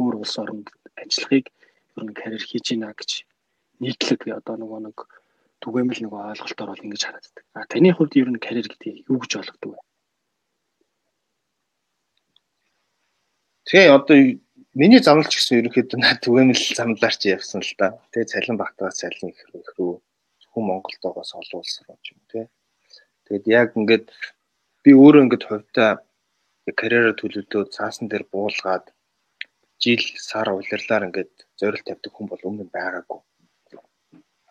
өөр 0.01 0.15
улс 0.21 0.35
оронд 0.43 0.69
ажиллахыг 1.03 1.47
ер 1.97 2.05
нь 2.05 2.17
карьер 2.21 2.45
хийж 2.45 2.67
гинэ 2.73 2.93
гэж 2.97 3.11
нийтлэг 3.83 4.21
одоо 4.41 4.57
нөгөө 4.61 4.81
нэг 4.87 4.97
түгээмэл 5.63 6.03
нөгөө 6.03 6.21
ойлголтоор 6.35 6.71
бол 6.75 6.85
ингэж 6.85 7.03
харагддаг. 7.07 7.45
А 7.55 7.67
таны 7.71 7.91
хувьд 7.95 8.19
ер 8.19 8.29
нь 8.35 8.43
карьер 8.43 8.67
гэдэг 8.69 9.07
юу 9.09 9.19
гэж 9.23 9.33
ойлгодог 9.39 9.71
вэ? 9.73 9.81
Тэгээ 13.67 13.95
одоо 13.95 14.19
Миний 14.73 15.05
замналч 15.05 15.37
гэсэн 15.37 15.59
ерөнхийдөө 15.61 16.01
над 16.01 16.25
түгээмэл 16.25 16.63
замлаарч 16.73 17.29
явсан 17.29 17.61
л 17.61 17.73
да. 17.77 17.93
Тэгээ 18.09 18.33
цалин 18.33 18.57
багтаагаас 18.57 19.05
цалин 19.05 19.29
их 19.29 19.45
рүү 19.53 20.01
олон 20.57 21.61
улс 21.61 21.73
руу 21.85 21.99
ч 22.01 22.17
юм 22.17 22.21
тий. 22.33 22.49
Тэгээд 23.29 23.45
яг 23.53 23.77
ингээд 23.77 24.09
би 24.81 24.91
өөрөө 24.97 25.25
ингээд 25.29 25.45
хувьдаа 25.45 25.91
карьераа 26.73 27.13
төлөвлөөд 27.21 27.69
цаасан 27.77 28.09
дээр 28.09 28.25
буулгаад 28.33 28.89
жил 29.77 30.01
сар 30.17 30.49
улирлаар 30.57 31.05
ингээд 31.13 31.33
зорилт 31.61 31.85
тавьдаг 31.85 32.13
хүн 32.17 32.33
бол 32.33 32.49
өмнө 32.49 32.65
байгаагүй. 32.73 33.21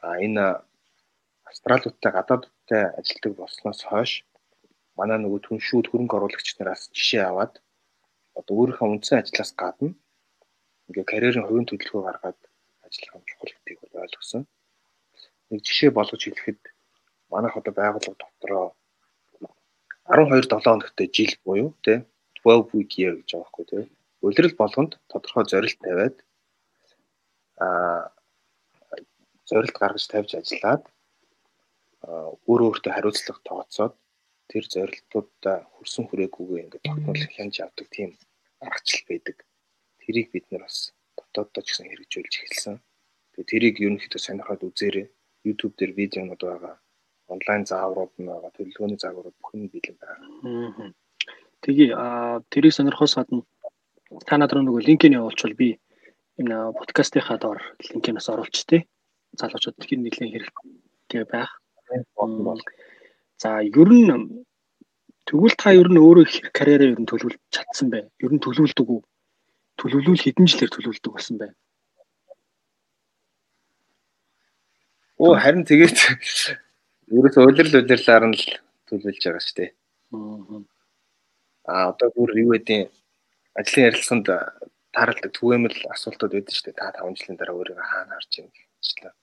А 0.05 0.21
энэ 0.21 0.61
австралиудтай 1.51 2.11
гадаадтай 2.17 2.83
ажилтдаг 2.99 3.33
болсноос 3.39 3.81
хойш 3.89 4.11
манай 4.99 5.17
нөгөө 5.19 5.39
түншүүд 5.47 5.85
хөрөнгө 5.89 6.15
оруулагч 6.17 6.47
нараас 6.59 6.83
жишээ 6.95 7.23
аваад 7.27 7.53
одоо 8.39 8.53
өөрийнхөө 8.59 8.87
үндсэн 8.93 9.19
ажлаас 9.19 9.51
гадна 9.61 9.91
ингээ 10.87 11.11
карьерийн 11.11 11.47
хувийн 11.47 11.67
төлөвлөгөө 11.67 12.03
гаргаад 12.07 12.39
ажиллах 12.87 13.15
юм 13.17 13.23
чухал 13.29 13.51
гэдгийг 13.51 13.79
бол 13.81 14.03
ойлгосон. 14.03 14.43
Нэг 15.51 15.59
жишээ 15.67 15.91
болгож 15.95 16.21
хэлэхэд 16.23 16.61
манайх 17.31 17.55
одоо 17.59 17.73
байгууллага 17.79 18.19
дотроо 18.23 18.65
12 20.07 20.47
7 20.51 20.63
хоногтой 20.63 21.07
жил 21.15 21.33
буюу 21.45 21.69
тий 21.85 21.97
12 22.43 22.75
week 22.75 22.91
year 22.99 23.13
гэж 23.19 23.29
байгаа 23.31 23.43
байхгүй 23.43 23.65
тий. 23.71 23.83
Улирал 24.23 24.55
болгонд 24.61 24.91
тодорхой 25.11 25.45
зорилт 25.51 25.79
тавиад 25.83 26.15
аа 27.65 28.11
зорилт 29.49 29.75
гаргаж 29.79 30.05
тавьж 30.07 30.31
ажиллаад 30.35 30.83
өөр 32.49 32.61
өөртөө 32.67 32.91
хариуцлага 32.93 33.41
тооцоод 33.47 33.93
тэр 34.51 34.63
зорилтуудаа 34.73 35.57
хүрсэн 35.73 36.03
хүрээгүйгээ 36.07 36.63
ингээд 36.63 36.85
тогтмол 36.87 37.23
хянж 37.35 37.55
авдаг 37.61 37.87
тийм 37.95 38.09
аргачлал 38.65 39.05
байдаг 39.09 39.37
тэрийг 40.11 40.31
бид 40.31 40.45
нар 40.51 40.65
бас 40.65 40.91
дотооддоо 41.17 41.63
ч 41.63 41.67
гэсэн 41.71 41.87
хэрэгжүүлж 41.87 42.33
эхэлсэн. 42.35 42.75
Тэгээ 43.33 43.49
тэрийг 43.51 43.75
ерөнхийдөө 43.85 44.21
сонирхоод 44.21 44.67
үзээрэй. 44.67 45.07
YouTube 45.47 45.73
дээр 45.77 45.91
видеонууд 45.95 46.41
байгаа. 46.41 46.75
Онлайн 47.31 47.63
зааврууд 47.69 48.13
нь 48.19 48.27
байгаа. 48.27 48.51
Төлөвлөгөөний 48.51 48.99
зааврууд 48.99 49.37
бүх 49.39 49.51
нь 49.55 49.71
бэлэн 49.71 49.97
байгаа. 50.01 50.91
Тэгээ 51.63 51.89
а 51.95 52.41
тэрийг 52.51 52.73
сонирхохоос 52.75 53.15
гадна 53.15 53.45
та 54.27 54.35
над 54.37 54.51
руу 54.51 54.65
нөгөө 54.65 54.83
линкийг 54.89 55.15
явуулчвал 55.15 55.55
би 55.55 55.79
энэ 56.41 56.75
подкастынхаа 56.75 57.37
доор 57.39 57.59
линкийг 57.87 58.17
бас 58.17 58.27
оруулчих 58.27 58.65
тий. 58.67 58.81
Залуучууд 59.39 59.79
тэр 59.79 60.01
нэлийн 60.01 60.33
хэрэгтэй 60.33 61.23
байх. 61.29 61.60
За 63.41 63.49
ер 63.61 63.89
нь 63.89 64.45
тэгвэл 65.25 65.55
та 65.57 65.73
ер 65.73 65.89
нь 65.89 66.01
өөрөө 66.01 66.25
карьераа 66.57 66.93
ер 66.93 66.99
нь 67.01 67.09
төлөвлөж 67.09 67.39
чадсан 67.55 67.89
бай. 67.93 68.03
Ер 68.23 68.31
нь 68.33 68.43
төлөвлөдөг 68.43 68.87
үү? 68.89 69.01
төлөвлөвөл 69.81 70.21
хэдэн 70.21 70.45
жилээр 70.45 70.71
төлөвлөдөг 70.73 71.11
болсон 71.13 71.37
байна. 71.41 71.55
Оо 75.17 75.33
харин 75.37 75.65
тэгээд 75.65 75.97
ерөөс 77.17 77.37
улирал 77.41 77.81
улирлаар 77.81 78.25
нь 78.29 78.37
л 78.37 78.45
төлөвлөж 78.89 79.21
байгаа 79.25 79.41
шүү 79.41 79.57
дээ. 79.57 79.71
Аа 81.71 81.85
одоо 81.93 82.09
бүр 82.13 82.29
юу 82.41 82.53
гэдэг 82.53 82.89
ажлын 83.57 83.87
ярилцсанд 83.89 84.25
тааралдаг 84.93 85.31
түгээмэл 85.33 85.77
асуултууд 85.93 86.33
байдаг 86.35 86.53
шүү 86.53 86.65
дээ. 86.69 86.77
Та 86.77 86.93
5 87.01 87.17
жилийн 87.17 87.37
дараа 87.41 87.57
өөрийгөө 87.57 87.85
хаана 87.89 88.17
харж 88.17 88.31
юм 88.41 88.49
гэжлээ. 88.53 89.13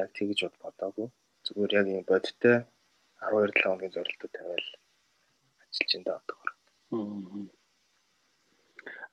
Яг 0.00 0.08
тэгэж 0.16 0.38
бод 0.44 0.56
бодоогүй. 0.60 1.08
Зүгээр 1.50 1.72
яг 1.80 1.86
юм 1.90 2.04
бодтой 2.06 2.56
12 3.20 3.52
7 3.52 3.62
хоногийн 3.62 3.94
зорилтууд 3.94 4.32
тавиал 4.34 4.68
ажиллаж 5.66 5.92
энэ 5.98 6.10
одоо. 6.18 6.38
Аа 6.94 7.60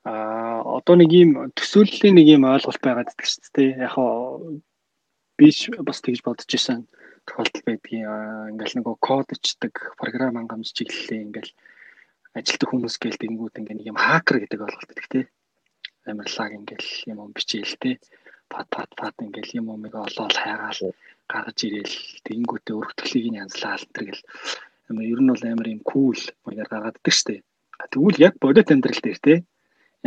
а 0.08 0.62
одоо 0.78 0.94
нэг 0.96 1.10
юм 1.12 1.30
төсөөллийн 1.58 2.14
нэг 2.16 2.26
юм 2.36 2.48
ойлголт 2.48 2.80
байгаад 2.80 3.12
идэх 3.12 3.28
шүү 3.28 3.50
дээ. 3.54 3.70
Яг 3.84 3.94
би 5.38 5.48
бас 5.84 5.98
тэгж 6.00 6.20
бодож 6.24 6.50
исэн 6.54 6.86
тохиолдол 7.26 7.64
байдгийн 7.66 8.08
ингээл 8.54 8.76
нөгөө 8.78 8.96
кодчдаг 9.04 9.74
програм 10.00 10.38
хангамж 10.38 10.72
чиглэлээ 10.72 11.20
ингээл 11.26 11.52
ажилтг 12.38 12.68
хүмүүс 12.70 12.96
гээл 13.02 13.20
тэнгууд 13.20 13.58
ингээ 13.58 13.76
нэг 13.76 13.86
юм 13.92 13.98
хакер 14.00 14.40
гэдэг 14.40 14.64
ойлголт 14.64 14.92
идэх 14.94 15.08
тий. 15.12 15.24
Амарлаг 16.08 16.52
ингээл 16.56 16.90
юм 17.12 17.18
юм 17.28 17.32
бичээл 17.36 17.76
тий. 17.82 17.94
Пат 18.48 18.66
пат 18.72 18.90
пат 18.96 19.14
ингээл 19.20 19.60
юм 19.60 19.66
умыг 19.74 19.92
олоод 19.92 20.32
хайгаал 20.32 20.94
гаргаж 21.28 21.58
ирээл 21.64 21.96
тэнгүүтээ 22.26 22.74
өргөтгөлийг 22.80 23.26
нь 23.30 23.40
янзлаал 23.42 23.84
тэргэл 23.94 24.22
ер 24.88 25.20
нь 25.20 25.30
бол 25.32 25.44
амар 25.44 25.68
юм 25.68 25.82
кул 25.84 26.20
маягаар 26.44 26.68
гаргаад 26.72 27.00
идэх 27.00 27.20
дээ. 27.28 27.40
Тэгвэл 27.92 28.24
яг 28.26 28.34
бодит 28.40 28.72
амьдрал 28.72 29.00
дээр 29.04 29.18
тий 29.20 29.38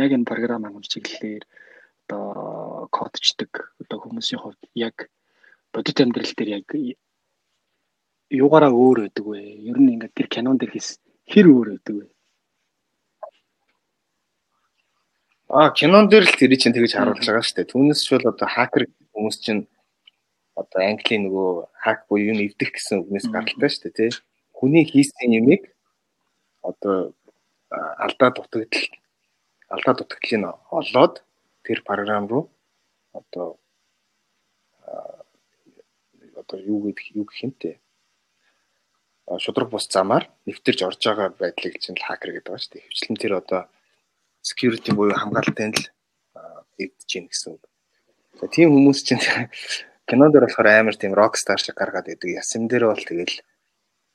яг 0.02 0.10
энэ 0.12 0.28
програм 0.28 0.62
хангамж 0.66 0.88
чиглэлээр 0.90 1.44
одоо 2.02 2.88
кодчдаг 2.90 3.52
одоо 3.80 3.98
хүмүүсийн 4.02 4.40
хувьд 4.42 4.62
яг 4.74 4.96
бодит 5.72 5.98
амьдрал 6.02 6.32
дээр 6.36 6.50
яг 6.58 6.68
юугаараа 8.32 8.72
өөр 8.72 8.98
байдаг 9.06 9.24
вэ? 9.26 9.40
Ер 9.70 9.78
нь 9.78 9.92
ингээд 9.94 10.16
тэр 10.16 10.28
кинон 10.28 10.56
дээр 10.58 10.72
хийс 10.72 10.98
хэр 11.28 11.46
өөр 11.46 11.68
байдаг 11.76 11.94
вэ? 11.96 12.06
Аа 15.52 15.70
кинон 15.76 16.08
дээр 16.08 16.24
л 16.24 16.36
тэр 16.40 16.56
чинь 16.56 16.72
тэгж 16.72 16.96
харуулж 16.96 17.22
байгаа 17.22 17.44
шүү 17.44 17.56
дээ. 17.60 17.70
Түүнээс 17.70 18.00
ч 18.02 18.08
бол 18.16 18.32
одоо 18.32 18.48
хакер 18.48 18.88
хүмүүс 19.12 19.36
чинь 19.44 19.68
одоо 20.54 20.80
английн 20.84 21.26
нөгөө 21.26 21.50
хак 21.82 22.06
буюу 22.08 22.32
юу 22.32 22.36
нэвдэх 22.36 22.70
гэсэн 22.76 23.02
үгнээс 23.02 23.26
гаралтай 23.32 23.70
шүү 23.70 23.82
дээ 23.88 23.96
тий. 23.96 24.10
Хүний 24.52 24.84
хийсэн 24.84 25.32
юмыг 25.40 25.62
одоо 26.62 27.14
алдаа 27.72 28.30
дутагдал 28.36 28.86
алдаа 29.72 29.94
дутагдлыг 29.96 30.44
олоод 30.70 31.14
тэр 31.64 31.80
програм 31.86 32.28
руу 32.28 32.52
одоо 33.12 33.56
одоо 36.36 36.58
юу 36.60 36.78
гэдэг 36.84 37.16
юу 37.16 37.24
гэх 37.24 37.44
юм 37.44 37.52
те 37.56 37.80
шудраг 39.38 39.70
бус 39.70 39.88
замаар 39.88 40.28
нэвтэрж 40.46 40.80
орж 40.82 41.00
байгаа 41.00 41.28
байдлыг 41.32 41.78
чинь 41.80 41.96
хакер 41.96 42.36
гэдэг 42.36 42.52
байгаа 42.52 42.62
шүү 42.62 42.72
дээ. 42.76 42.88
Хвчлэн 42.90 43.16
тэр 43.16 43.32
одоо 43.40 43.60
security 44.42 44.90
буюу 44.92 45.16
хамгаалтын 45.16 45.72
л 45.72 45.84
эвдэж 46.76 47.08
гин 47.08 47.26
гэсэн 47.30 47.56
үг. 47.56 47.64
За 48.40 48.46
тийм 48.50 48.74
хүмүүс 48.74 49.00
чинь 49.06 49.22
кино 50.12 50.28
дээр 50.28 50.44
болохоор 50.44 50.68
амар 50.68 50.96
тийм 51.00 51.16
rockstar 51.16 51.56
шиг 51.56 51.80
гаргаад 51.80 52.12
идэг. 52.12 52.36
Ясам 52.36 52.68
дээр 52.68 52.92
бол 52.92 53.00
тэгэл 53.00 53.40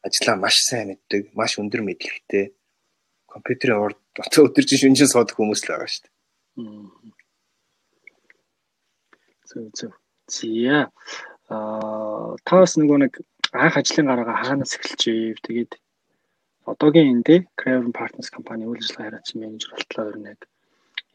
ажлаа 0.06 0.38
маш 0.38 0.62
сайн 0.62 0.94
мэддэг, 0.94 1.34
маш 1.34 1.58
өндөр 1.58 1.82
мэдлэгтэй 1.82 2.54
компьютерийн 3.26 3.82
урд 3.82 3.98
өдөржин 4.22 4.94
шүнжин 4.94 5.10
суудаг 5.10 5.34
хүмүүс 5.34 5.66
л 5.66 5.74
байгаа 5.74 5.90
шүү 5.90 6.06
дээ. 6.06 6.14
Зөв 9.50 9.66
зөв. 9.74 9.92
Зя. 10.30 10.94
Аа 11.50 12.38
таас 12.46 12.78
нөгөө 12.78 12.98
нэг 13.02 13.14
анх 13.58 13.76
ажлын 13.82 14.10
гараагаа 14.14 14.38
хаанаас 14.46 14.78
эхэлжээ. 14.78 15.42
Тэгээд 15.42 15.72
одоогийн 16.70 17.10
энэ 17.12 17.26
дээ 17.28 17.42
Craven 17.60 17.94
Partners 17.96 18.30
компани 18.30 18.70
үйл 18.70 18.84
ажиллагаа 18.86 19.18
хариуцсан 19.18 19.40
менежер 19.42 19.72
болтлоо 19.74 20.06
ер 20.12 20.18
нь 20.20 20.30
яг 20.30 20.42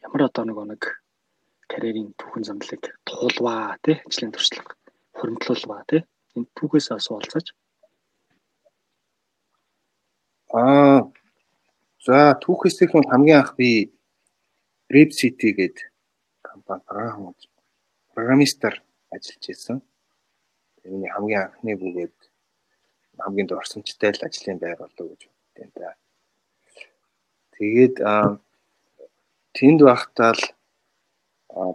ямар 0.03 0.21
одоо 0.27 0.43
нэг 0.43 0.57
нэг 0.75 0.83
карьерийн 1.71 2.09
түүхэн 2.19 2.47
замдлыг 2.47 2.83
туулваа 3.07 3.77
тий 3.85 3.97
ажлын 4.07 4.33
туршлага 4.33 4.62
хуримтлуулваа 5.23 5.87
тий 5.87 6.03
энэ 6.35 6.51
түүхээс 6.59 6.91
асуулцаж 6.91 7.55
аа 10.51 11.07
за 12.03 12.35
түүхээс 12.43 12.83
их 12.83 12.91
хамгийн 12.91 13.39
анх 13.39 13.55
би 13.55 13.95
Rap 14.91 15.11
City 15.15 15.55
гэдэг 15.55 15.87
компани 16.43 16.83
программистаар 18.13 18.83
ажиллаж 19.09 19.47
байсан. 19.47 19.81
Миний 20.83 21.09
хамгийн 21.09 21.41
анхны 21.47 21.73
бүгээд 21.81 22.17
хамгийн 23.17 23.47
дурсамжтай 23.47 24.11
л 24.13 24.25
ажлын 24.27 24.59
байр 24.59 24.77
болов 24.77 25.07
гэж 25.09 25.21
боддیں۔ 25.31 25.71
та. 25.73 25.95
Тэгээд 27.57 27.95
тэнд 29.57 29.79
байхдаа 29.81 30.31
л 30.37 30.43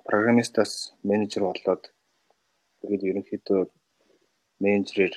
программистаас 0.06 0.94
менежер 1.02 1.42
болоод 1.48 1.90
тэгээд 2.80 3.02
ерөнхийдөө 3.10 3.60
менежерээр 4.64 5.14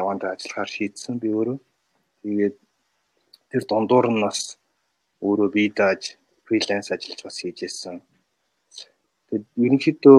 явандаа 0.00 0.30
ажиллахаар 0.32 0.70
шийдсэн 0.74 1.16
би 1.22 1.28
өөрөө. 1.38 1.58
Тэгээд 2.22 2.56
тэр 3.50 3.62
дундуур 3.68 4.06
нь 4.12 4.22
бас 4.24 4.40
өөрөө 5.26 5.48
бие 5.54 5.70
дааж 5.78 6.02
фриланс 6.44 6.88
ажиллаж 6.94 7.20
бас 7.24 7.36
хийжсэн. 7.40 7.96
Тэгээд 9.28 9.46
ерөнхийдөө 9.64 10.18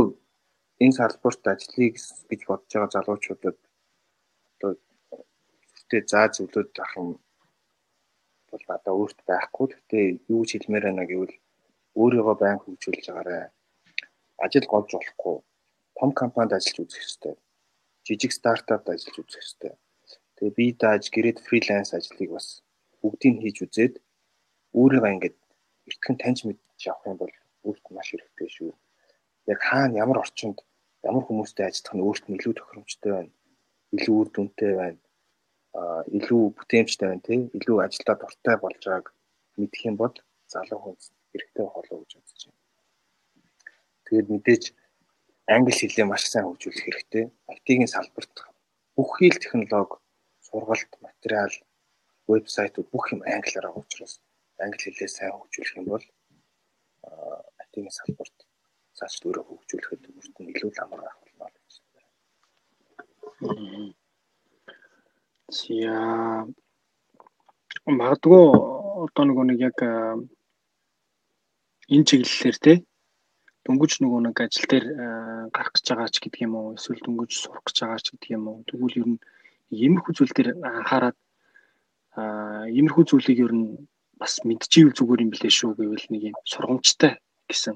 энэ 0.84 0.98
салбарт 0.98 1.44
ажиллая 1.54 1.90
гэж 2.30 2.42
бодож 2.50 2.72
байгаа 2.74 2.94
залуучуудад 2.96 3.58
одоо 4.54 4.72
тэ 5.90 5.98
заа 6.12 6.28
зөвлөд 6.34 6.72
ах 6.84 6.94
юм 6.98 7.10
бол 8.50 8.64
надад 8.70 8.94
өөрт 8.98 9.20
байхгүй. 9.30 9.66
Гэхдээ 9.70 10.06
юу 10.34 10.44
ч 10.48 10.50
хэлмээр 10.58 10.86
байна 10.88 11.06
гэвэл 11.10 11.36
өөрийгөө 12.02 12.36
байн 12.42 12.60
хөгжүүлж 12.62 13.06
байгаарай. 13.10 13.50
Ажил 14.44 14.66
голж 14.74 14.90
болохгүй. 14.94 15.38
Том 15.98 16.12
компанид 16.12 16.54
ажиллаж 16.54 16.90
үзэх 16.90 17.02
хэрэгтэй. 17.02 17.36
Жижиг 18.06 18.32
стартапд 18.34 18.88
ажиллаж 18.90 19.18
үзэх 19.22 19.42
хэрэгтэй. 19.42 19.74
Тэгээ 20.36 20.58
би 20.58 20.66
дааж 20.82 21.04
гэрээд 21.14 21.40
фриланс 21.46 21.94
ажлыг 21.94 22.30
бас 22.36 22.48
бүгдийг 23.02 23.36
хийж 23.42 23.58
үзээд 23.66 23.94
өөрийгөө 24.80 25.14
ингээд 25.14 25.38
эртхэн 25.88 26.18
таньж 26.22 26.40
мэдж 26.44 26.82
авах 26.90 27.06
юм 27.12 27.18
бол 27.22 27.34
өөрт 27.68 27.86
маш 27.92 28.08
хэрэгтэй 28.12 28.50
шүү. 28.50 28.72
Яг 29.54 29.60
хаана 29.68 30.02
ямар 30.04 30.18
орчинд 30.24 30.58
ямар 31.10 31.24
хүмүүстэй 31.26 31.66
ажиллах 31.68 31.94
нь 31.96 32.06
өөрт 32.08 32.26
нь 32.28 32.36
илүү 32.38 32.54
тохиромжтой 32.58 33.12
байна. 33.14 33.34
Илүү 33.96 34.16
үр 34.20 34.30
дүнтэй 34.34 34.74
байна. 34.82 35.02
Аа 35.80 36.02
илүү 36.18 36.42
бүтээмжтэй 36.58 37.08
байна 37.10 37.26
тий. 37.28 37.40
Илүү 37.58 37.78
ажилдаа 37.86 38.16
дуртай 38.20 38.56
болж 38.60 38.82
байгааг 38.84 39.08
мэдэх 39.60 39.82
юм 39.90 39.96
бол 40.02 40.16
залуу 40.54 40.80
хүн 40.82 40.96
хэрэгтэй 41.32 41.66
болоо 41.68 41.98
гэж 42.02 42.12
бодож 42.18 42.42
байна. 42.48 42.62
Тэгээд 44.06 44.28
мэдээж 44.34 44.64
англи 45.48 45.74
хэлээ 45.76 46.06
маш 46.08 46.24
сайн 46.32 46.46
хөгжүүлэх 46.48 46.84
хэрэгтэй. 46.86 47.26
IT-ийн 47.56 47.90
салбарт 47.92 48.36
бүх 48.96 49.10
хэл 49.18 49.38
технологи, 49.44 50.00
сургалт, 50.48 50.92
материал, 51.02 51.54
вебсайтууд 52.28 52.88
бүх 52.94 53.12
юм 53.14 53.22
англиар 53.28 53.66
байгаа 53.68 53.84
учраас 53.84 54.14
англи 54.64 54.80
хэлээ 54.84 55.10
сайн 55.12 55.34
хөгжүүлэх 55.36 55.78
юм 55.80 55.88
бол 55.92 56.06
IT-ийн 57.64 57.92
салбарт 57.92 58.38
цааш 58.98 59.16
өөрөө 59.26 59.44
хөгжүүлэхэд 59.50 60.04
бүрт 60.16 60.36
нь 60.40 60.52
илүү 60.54 60.72
ламар 60.78 61.02
байх 61.04 61.18
болно 61.20 61.60
гэж 61.66 61.74
байна. 61.94 62.10
За 65.58 65.76
магадгүй 68.00 68.44
одоо 69.06 69.24
нөгөө 69.28 69.46
нэг 69.50 69.60
яг 69.70 69.78
энэ 71.94 72.08
чиглэлээр 72.08 72.58
те 72.64 72.74
дөнгөж 73.64 73.92
нөгөө 74.04 74.20
нэг 74.28 74.38
ажил 74.44 74.68
дээр 74.68 74.86
гарах 75.56 75.72
гэж 75.72 75.86
байгаа 75.88 76.10
ч 76.12 76.18
гэдэг 76.20 76.42
юм 76.44 76.54
уу 76.60 76.76
эсвэл 76.76 77.00
дөнгөж 77.04 77.32
сурах 77.32 77.64
гэж 77.64 77.78
байгаа 77.80 78.00
ч 78.04 78.08
гэдэг 78.12 78.30
юм 78.36 78.44
уу 78.52 78.68
тэгвэл 78.68 79.00
ер 79.00 79.08
нь 79.16 79.20
иймэрхүү 79.72 80.14
зүйл 80.16 80.34
дээр 80.36 80.50
анхаарад 80.60 81.18
аа 82.20 82.68
иймэрхүү 82.68 83.04
зүйлийг 83.08 83.40
ер 83.40 83.54
нь 83.56 83.88
бас 84.20 84.44
мэдчихвэл 84.44 84.98
зүгээр 85.00 85.24
юм 85.24 85.32
билээ 85.32 85.54
шүү 85.56 85.72
гэвэл 85.80 86.08
нэг 86.12 86.22
юм 86.30 86.36
сургамжтай 86.44 87.12
гэсэн 87.48 87.76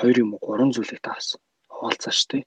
хоёр 0.00 0.16
юм 0.24 0.30
уу 0.34 0.40
гурван 0.40 0.72
зүйлийг 0.72 1.00
та 1.04 1.12
бас 1.14 1.36
хуваалцааш 1.68 2.20
тий. 2.30 2.42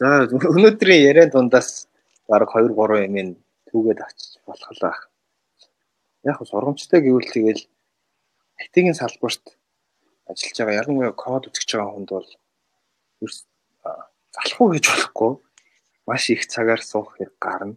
За 0.00 0.24
өнөөдрийн 0.32 1.04
яриан 1.12 1.30
дундаас 1.30 1.86
баг 2.24 2.48
2 2.48 2.72
3 2.72 3.04
юм 3.20 3.36
түүгээд 3.68 4.00
авчиж 4.00 4.40
болох 4.48 4.70
л 4.72 4.80
байх. 4.80 5.00
Яг 6.24 6.40
сургамжтай 6.40 7.00
гэвэл 7.04 7.28
тэгэл 7.28 7.62
IT-ийн 8.64 8.96
салбарт 8.96 9.44
ажиллаж 10.30 10.56
байгаа 10.58 10.80
ялангуяа 10.80 11.14
код 11.24 11.48
үзэж 11.48 11.70
байгаа 11.74 11.94
хүнд 11.94 12.10
бол 12.14 12.28
залхуу 14.36 14.68
гэж 14.74 14.84
болохгүй. 14.90 15.32
Маш 16.06 16.24
их 16.34 16.42
цагаар 16.52 16.82
суух 16.82 17.16
хэрэг 17.16 17.36
гарна 17.38 17.76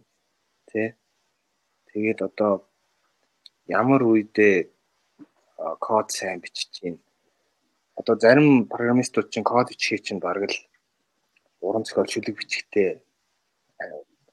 тий 0.70 0.94
Тэгээд 1.94 2.26
одоо 2.26 2.66
ямар 3.70 4.02
үедээ 4.02 4.66
код 5.78 6.10
сайн 6.10 6.42
бичиж 6.42 6.68
чинь 6.74 6.98
одоо 7.94 8.18
зарим 8.18 8.66
программистууд 8.66 9.30
чинь 9.30 9.46
код 9.46 9.70
бичих 9.70 10.02
чинь 10.02 10.18
бараг 10.18 10.50
л 10.50 10.58
уран 11.62 11.86
зохиол 11.86 12.10
шүлэг 12.10 12.34
бичихтэй 12.34 12.98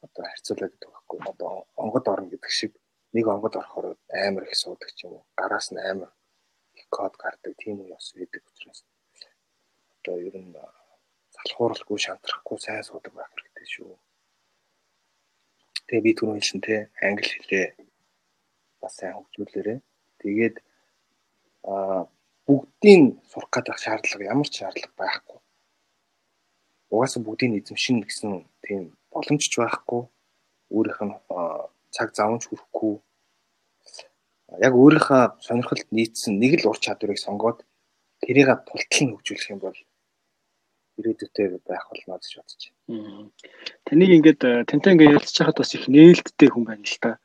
одоо 0.02 0.24
харьцуулаад 0.26 0.74
байдаг 0.74 0.90
байхгүй. 0.90 1.20
Одоо 1.22 1.52
онгод 1.78 2.06
орно 2.10 2.34
гэдэг 2.34 2.50
шиг 2.50 2.74
нэг 3.14 3.30
онгод 3.30 3.54
орохоор 3.62 3.94
амар 4.10 4.50
их 4.50 4.58
суудаг 4.58 4.90
ч 4.98 5.06
юм 5.06 5.22
уу? 5.22 5.26
Гараас 5.38 5.70
нь 5.70 5.78
амар 5.78 6.10
код 6.96 7.14
гардаг 7.24 7.54
тийм 7.62 7.82
үе 7.82 7.94
бас 7.94 8.08
байдаг 8.16 8.44
учраас 8.52 8.80
одоо 9.98 10.16
ер 10.28 10.36
нь 10.44 10.54
залхууралгүй 11.36 12.00
шантрахгүй 12.06 12.58
сайн 12.60 12.84
суудаг 12.86 13.14
байх 13.16 13.32
хэрэгтэй 13.34 13.68
шүү. 13.74 13.94
Тэгээ 15.88 16.06
би 16.06 16.12
түрүү 16.18 16.36
хэлсэн 16.38 16.62
те 16.66 16.76
англи 17.08 17.30
хэлээ 17.32 17.68
бас 18.82 18.94
сайн 19.00 19.16
хөгжүүлээрэ. 19.16 19.76
Тэгээд 20.22 20.56
а 21.72 22.08
бүгдийн 22.48 23.04
сурах 23.32 23.52
гэдэг 23.54 23.78
шаардлага 23.84 24.30
ямар 24.34 24.50
ч 24.50 24.54
шаардлага 24.60 24.96
байхгүй. 24.98 25.40
Угаасаа 26.94 27.22
бүгдийн 27.24 27.58
эзэмшин 27.60 27.98
гэсэн 28.04 28.32
тийм 28.66 28.82
боломж 29.14 29.44
ч 29.52 29.54
байхгүй. 29.62 30.02
Өөрийнх 30.74 31.02
нь 31.06 31.16
цаг 31.96 32.10
завж 32.18 32.44
хүрэхгүй. 32.48 32.96
Яг 34.60 34.74
өөрийнхөө 34.76 35.40
сонирхолд 35.40 35.88
нийцсэн 35.96 36.36
нэг 36.36 36.60
л 36.60 36.70
ур 36.72 36.80
чадварыг 36.80 37.20
сонгоод 37.22 37.64
тэрийг 38.20 38.50
тултал 38.68 39.02
нь 39.04 39.12
хөгжүүлэх 39.16 39.52
юм 39.56 39.60
бол 39.64 39.78
ирээдүйтэй 41.00 41.48
байх 41.66 41.86
болно 41.90 42.20
гэж 42.20 42.32
бодож 42.38 42.62
байна. 42.88 43.32
Таныг 43.88 44.12
ингээд 44.18 44.42
э, 44.44 44.52
тантай 44.70 44.94
ингээд 44.94 45.16
ярилцж 45.18 45.38
байхад 45.40 45.58
бас 45.58 45.74
их 45.76 45.86
нээлттэй 45.88 46.50
хүн 46.52 46.66
байна 46.68 46.86
л 46.86 47.00
та. 47.02 47.18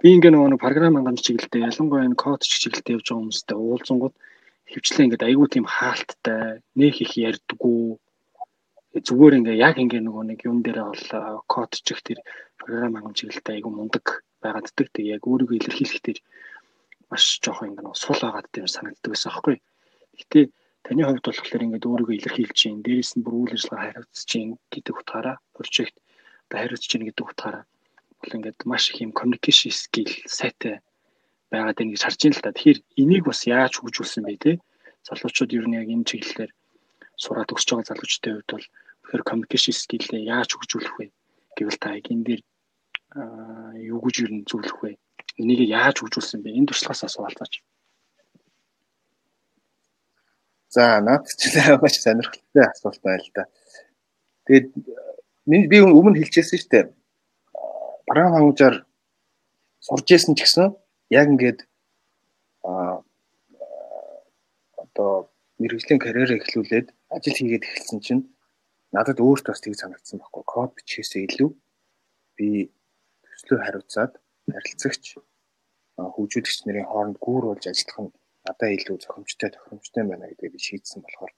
Би 0.00 0.08
ингээд 0.14 0.34
нөгөө 0.34 0.60
програм 0.60 0.94
хангамж 0.94 1.20
чиглэлдээ 1.24 1.66
ялангуяа 1.68 2.06
энэ 2.06 2.20
код 2.20 2.42
чиглэлдээ 2.44 2.94
явж 2.96 3.06
байгаа 3.08 3.20
хүмүүстэй 3.24 3.56
уулзсангууд 3.56 4.14
хөвчлээ 4.70 5.04
ингээд 5.08 5.26
айгүй 5.28 5.46
тийм 5.48 5.66
хаалттай, 5.66 6.60
нөх 6.78 6.96
их 7.00 7.12
ярьдгүү. 7.16 7.82
Зүгээр 8.94 9.36
ингээд 9.40 9.62
яг 9.68 9.76
ингээд 9.80 10.04
нөгөө 10.06 10.24
нэг 10.28 10.40
юм 10.44 10.58
дээр 10.62 10.78
бол 10.84 11.06
э, 11.16 11.20
код 11.48 11.72
чих 11.80 12.00
тэр 12.04 12.20
програм 12.60 12.94
хангамж 12.94 13.16
чиглэлдээ 13.18 13.54
айгүй 13.56 13.72
мундаг 13.72 14.04
байгааддаг. 14.44 14.86
Тэг 14.92 15.04
яг 15.16 15.22
өөрийгөө 15.24 15.56
илэрхийлэх 15.58 16.02
тэр 16.04 16.18
маш 17.10 17.24
жоох 17.44 17.60
ингээд 17.66 17.96
сул 18.02 18.18
байгаад 18.22 18.46
тийм 18.52 18.66
санагддаг 18.68 19.10
байсан 19.12 19.30
аахгүй. 19.32 19.56
Гэтэ 20.18 20.40
Таны 20.84 21.00
хувьд 21.08 21.24
болохоор 21.24 21.64
ингээд 21.64 21.88
өөрийгөө 21.88 22.16
илэрхийлж 22.20 22.56
чинь, 22.60 22.84
дээрээс 22.84 23.16
нь 23.16 23.24
бүр 23.24 23.34
үйл 23.48 23.56
ажиллагаа 23.56 24.04
хариуцж 24.04 24.20
чинь 24.28 24.60
гэдэг 24.68 24.94
утгаараа 25.00 25.36
прожект 25.56 25.96
одоо 26.44 26.58
хариуцж 26.60 26.84
чинь 26.84 27.08
гэдэг 27.08 27.24
утгаараа 27.24 27.64
бол 28.20 28.36
ингээд 28.36 28.58
маш 28.68 28.92
их 28.92 29.00
юм 29.00 29.16
communication 29.16 29.72
skill 29.72 30.12
сайтай 30.28 30.84
байгаад 31.48 31.76
байна 31.80 31.92
гэж 31.96 32.02
харж 32.04 32.20
байна 32.20 32.36
л 32.36 32.44
та. 32.44 32.52
Тэгэхээр 32.52 32.80
энийг 33.00 33.24
бас 33.24 33.40
яаж 33.48 33.72
хөгжүүлсэн 33.80 34.24
бэ 34.28 34.36
те? 34.44 34.52
Залуучууд 35.08 35.56
ер 35.56 35.66
нь 35.68 35.78
яг 35.80 35.88
энэ 35.88 36.04
чиглэлээр 36.04 36.52
сураад 37.16 37.48
өсөж 37.56 37.68
байгаа 37.72 37.88
залуучдын 37.88 38.34
хувьд 38.36 38.50
бол 38.52 38.66
тэгэхээр 38.68 39.28
communication 39.28 39.74
skill-ээ 39.80 40.28
яаж 40.36 40.50
хөгжүүлэх 40.52 40.94
вэ 41.00 41.06
гэвэл 41.56 41.80
та 41.80 41.96
яг 41.96 42.06
энэ 42.12 42.24
дээр 42.28 42.42
юу 43.88 44.00
гэж 44.04 44.16
ер 44.24 44.32
нь 44.36 44.44
зөвлөх 44.44 44.78
вэ? 44.84 45.00
Энийг 45.40 45.60
яаж 45.66 45.98
хөгжүүлсэн 45.98 46.42
бэ? 46.42 46.54
Энэ 46.54 46.68
туршлагаас 46.70 47.04
асуултаач. 47.04 47.62
За 50.74 51.00
наад 51.00 51.26
чинь 51.26 51.58
маш 51.82 51.94
сонирхолтой 51.98 52.64
асуулт 52.66 53.00
байна 53.02 53.22
л 53.22 53.30
да. 53.34 53.44
Тэгээд 54.46 54.66
би 55.46 55.78
өмнө 55.82 56.18
хэлчихсэн 56.18 56.58
шүү 56.58 56.70
дээ. 56.70 56.84
Програм 58.06 58.34
хангажаар 58.34 58.76
сурж 59.82 60.06
исэн 60.14 60.34
ч 60.38 60.46
гэсэн 60.46 60.74
яг 61.10 61.26
ингээд 61.30 61.66
а 62.64 63.02
одоо 64.82 65.30
мэрэгжлийн 65.60 66.02
карьераа 66.02 66.38
эхлүүлээд 66.38 66.88
ажил 67.14 67.38
хийгээд 67.38 67.66
эхэлсэн 67.68 68.00
чинь 68.06 68.22
надад 68.94 69.18
өөрт 69.22 69.46
бас 69.46 69.60
тийг 69.60 69.74
санагдсан 69.78 70.18
байхгүй 70.18 70.44
код 70.46 70.70
бичээсээ 70.74 71.26
илүү 71.28 71.50
би 72.38 72.48
төслөө 73.26 73.58
хариуцаад 73.62 74.12
харилцагч 74.54 75.04
хөгжүүлэгч 76.14 76.58
нарын 76.66 76.88
хооронд 76.90 77.16
гүүр 77.24 77.44
болж 77.48 77.64
ажиллах 77.70 77.98
нь 78.02 78.14
надад 78.44 78.70
илүү 78.76 78.96
зохимжтой 79.02 79.50
тохиромжтой 79.52 80.04
байна 80.10 80.26
гэдгийг 80.30 80.52
би 80.54 80.60
шийдсэн 80.66 81.00
болохоор 81.02 81.32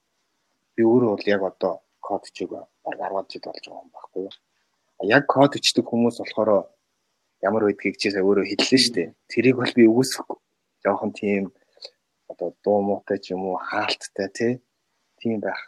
би 0.74 0.82
өөрөө 0.90 1.10
бол 1.12 1.26
яг 1.34 1.42
одоо 1.50 1.74
код 2.06 2.22
хичээг 2.26 2.50
баг 2.54 2.66
10 2.84 3.30
жил 3.32 3.44
болж 3.46 3.64
байгаа 3.64 3.82
юм 3.84 3.90
байхгүй 3.94 4.22
юу. 4.26 4.34
Яг 5.16 5.24
код 5.34 5.52
хичдэг 5.54 5.84
хүмүүс 5.86 6.16
болохоор 6.20 6.50
ямар 7.48 7.62
байдгийг 7.66 7.96
чи 8.00 8.08
өөрөө 8.10 8.44
хэллээ 8.48 8.80
шүү 8.82 8.94
дээ. 8.96 9.08
Тэрийг 9.32 9.56
бол 9.60 9.72
би 9.76 9.84
үгүйсэхгүй. 9.90 10.38
Жохон 10.84 11.12
тийм 11.20 11.44
одоо 12.30 12.48
дуу 12.64 12.80
муутай 12.88 13.18
ч 13.22 13.34
юм 13.34 13.42
уу 13.48 13.58
хаалттай 13.70 14.28
тий 14.38 14.52
тийм 15.20 15.40
байх 15.44 15.60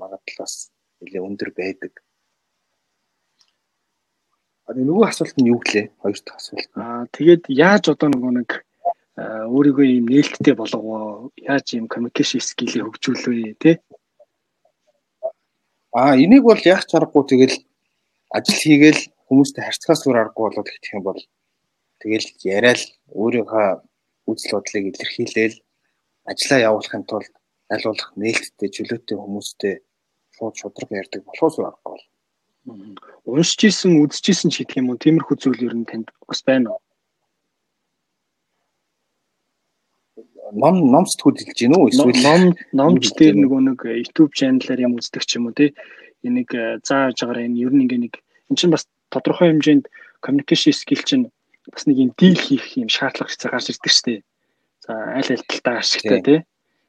магадлал 0.00 0.38
бас 0.42 0.54
нэлээ 1.00 1.22
өндөр 1.28 1.50
байдаг. 1.60 1.92
А 4.70 4.74
нөгөө 4.78 5.06
асуулт 5.10 5.34
нь 5.42 5.50
юу 5.50 5.58
гэлээ? 5.58 5.90
Хоёр 5.98 6.18
дахь 6.22 6.38
асуулт. 6.38 6.70
Аа 6.78 7.02
тэгээд 7.10 7.42
яаж 7.50 7.90
одоо 7.90 8.06
нөгөө 8.14 8.32
нэг 8.38 8.50
өөрийгөө 9.18 9.86
ийм 9.98 10.06
нээлттэй 10.06 10.54
болгоо? 10.54 11.34
Яаж 11.34 11.66
ийм 11.74 11.90
communication 11.90 12.38
skill-ийг 12.38 12.86
хөгжүүлвэ 12.86 13.58
тий? 13.58 13.76
Аа 15.90 16.14
энийг 16.14 16.46
бол 16.46 16.62
яг 16.62 16.86
чаргагүй 16.86 17.24
тэгэл 17.26 17.56
ажил 18.30 18.62
хийгээл 18.62 19.02
хүмүүстэй 19.26 19.62
харьцахаас 19.66 20.06
өөр 20.06 20.18
аргагүй 20.22 20.44
болоод 20.46 20.68
гэх 20.70 20.94
юм 20.94 21.02
бол 21.02 21.20
тэгэл 21.98 22.28
яриад 22.46 22.82
өөрийнхөө 23.10 23.66
үзэл 24.30 24.54
бодлыг 24.54 24.84
илэрхийлээл 24.94 25.56
ажлаа 26.30 26.58
явуулахын 26.70 27.04
тулд 27.10 27.34
аль 27.74 27.86
болох 27.90 28.10
нээлттэй 28.22 28.68
чөлөөтэй 28.70 29.16
хүмүүстэй 29.18 29.74
шууд 30.38 30.54
шудраг 30.54 30.90
ярьдаг 30.94 31.26
болохоос 31.26 31.58
аргагүй 31.58 31.90
бол. 31.98 32.06
Уншиж 33.26 33.60
исэн, 33.68 34.00
үзэж 34.02 34.24
исэн 34.32 34.50
ч 34.50 34.64
гэх 34.64 34.80
юм 34.80 34.90
уу? 34.90 35.00
Тиймэрхүү 35.00 35.36
зүйл 35.38 35.66
ер 35.66 35.74
нь 35.76 35.88
танд 35.88 36.08
бас 36.28 36.40
байна 36.46 36.74
уу? 36.74 36.82
ном 40.52 40.90
ном 40.90 41.06
сэтгүүл 41.06 41.38
хэлж 41.38 41.58
гин 41.58 41.76
үү? 41.78 41.90
Эсвэл 41.94 42.22
ном 42.26 42.42
номч 42.74 43.14
дээр 43.14 43.36
нөгөө 43.38 43.60
нэг 43.70 43.80
YouTube 43.86 44.34
channel-аар 44.34 44.80
юм 44.82 44.98
үздэг 44.98 45.22
ч 45.22 45.38
юм 45.38 45.50
уу 45.50 45.54
тий? 45.54 45.74
Энийг 46.26 46.50
зааж 46.82 47.22
байгаараа 47.22 47.46
энэ 47.46 47.60
ер 47.62 47.72
нь 47.74 47.86
ингээ 47.86 48.00
нэг 48.10 48.14
эн 48.50 48.56
чинь 48.58 48.74
бас 48.74 48.86
тодорхой 49.14 49.54
хэмжээнд 49.54 49.86
communication 50.24 50.74
skill 50.74 51.02
чинь 51.06 51.24
бас 51.70 51.86
нэг 51.86 51.96
юм 52.02 52.10
дийл 52.18 52.38
хийх 52.38 52.66
юм 52.76 52.90
шаардлага 52.90 53.30
хэвчээ 53.30 53.50
гарч 53.50 53.66
ирдэг 53.70 53.94
дээ. 54.04 54.18
За 54.84 54.92
аль 55.14 55.30
аль 55.30 55.46
талтай 55.46 55.76
ашигтай 55.78 56.20
тий. 56.22 56.40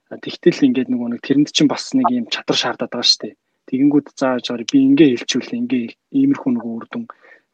Тэгтэл 0.09 0.65
ингээд 0.67 0.89
нөгөө 0.89 1.09
нэг 1.15 1.21
тэрэнд 1.21 1.53
чинь 1.53 1.69
бас 1.69 1.93
нэг 1.93 2.09
юм 2.09 2.25
чадвар 2.33 2.57
шаардаад 2.57 2.91
байгаа 2.91 3.17
дээ. 3.21 3.33
Тэгэнгүүт 3.71 4.07
зааж 4.19 4.45
аваар 4.51 4.63
би 4.67 4.77
ингээ 4.83 5.09
хэлчихвэл 5.15 5.59
ингээ 5.63 5.85
иймэрхүү 6.19 6.51
нөгөө 6.53 6.73
үр 6.75 6.85
дүн 6.91 7.05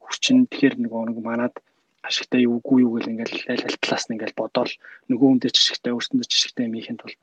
хүчин 0.02 0.50
тэгэхээр 0.50 0.76
нөгөө 0.82 1.02
нэг 1.14 1.18
манад 1.22 1.54
ашигтай 2.02 2.42
юу 2.50 2.58
үгүй 2.58 2.82
юу 2.82 2.98
гэл 2.98 3.12
ингээл 3.14 3.38
аль 3.54 3.66
аль 3.70 3.78
талаас 3.78 4.06
нь 4.10 4.16
ингээл 4.18 4.40
бодоол 4.42 4.74
нөгөө 5.10 5.28
хүндээ 5.30 5.52
ч 5.54 5.58
ашигтай 5.62 5.92
өөрсөндөө 5.94 6.66
юм 6.66 6.76
ихийн 6.80 6.98
тулд 6.98 7.20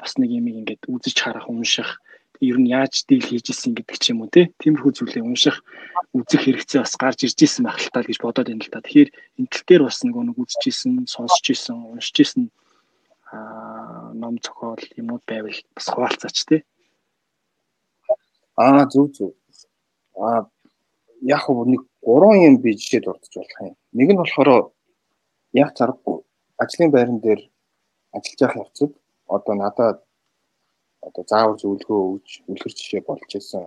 бас 0.00 0.12
нэг 0.16 0.30
юм 0.32 0.46
ингээд 0.48 0.88
үзэж 0.88 1.16
харах 1.20 1.52
унших 1.52 2.00
ер 2.40 2.56
нь 2.56 2.72
яаж 2.72 3.04
дийл 3.04 3.26
хийж 3.28 3.52
исэн 3.52 3.76
гэдэг 3.76 3.96
ч 4.00 4.04
юм 4.16 4.24
уу 4.24 4.32
те 4.32 4.48
тиймэрхүү 4.64 4.92
зүйлээ 4.96 5.24
унших 5.28 5.60
үзэх 6.16 6.40
хэрэгцээ 6.40 6.80
бас 6.80 6.94
гарч 6.96 7.28
ирж 7.28 7.38
исэн 7.44 7.68
байх 7.68 7.76
л 7.76 7.92
таа 7.92 8.02
гэж 8.08 8.18
бодоод 8.24 8.48
байна 8.48 8.64
л 8.64 8.72
та. 8.72 8.80
Тэгэхээр 8.80 9.10
энэ 9.38 9.50
тал 9.52 9.64
дээр 9.68 9.82
бас 9.84 9.98
нөгөө 10.00 10.22
нэг 10.24 10.36
үзэж 10.40 10.62
исэн, 10.72 10.92
сонсч 11.04 11.44
исэн, 11.52 11.76
уншиж 11.92 12.16
исэн 12.24 12.44
ном 14.16 14.34
зохиол 14.40 14.80
юмуд 14.96 15.22
байвал 15.28 15.58
бас 15.76 15.86
хуваалцаач 15.92 16.36
тий. 16.48 16.60
Аа 18.60 18.84
зүг 18.92 19.08
зүг. 19.16 19.32
Аа 20.16 20.40
яг 21.34 21.40
хөө 21.44 21.64
нэг 21.72 21.82
гурван 22.04 22.38
юм 22.48 22.56
би 22.62 22.76
жишээ 22.78 23.00
дурдж 23.04 23.32
болох 23.36 23.60
юм. 23.60 23.76
Нэг 23.98 24.08
нь 24.12 24.20
болохоор 24.20 24.50
яг 25.52 25.70
заргагүй 25.78 26.18
ажлын 26.62 26.90
байран 26.92 27.18
дээр 27.24 27.40
ажиллаж 28.16 28.40
явах 28.40 28.60
явцад 28.62 28.92
одоо 29.36 29.54
надад 29.54 29.98
одоо 31.06 31.24
заавар 31.30 31.56
зөвлөгөө 31.60 32.00
өгж 32.12 32.28
үлгэр 32.50 32.72
жишээ 32.78 33.02
болж 33.08 33.30
исэн 33.38 33.64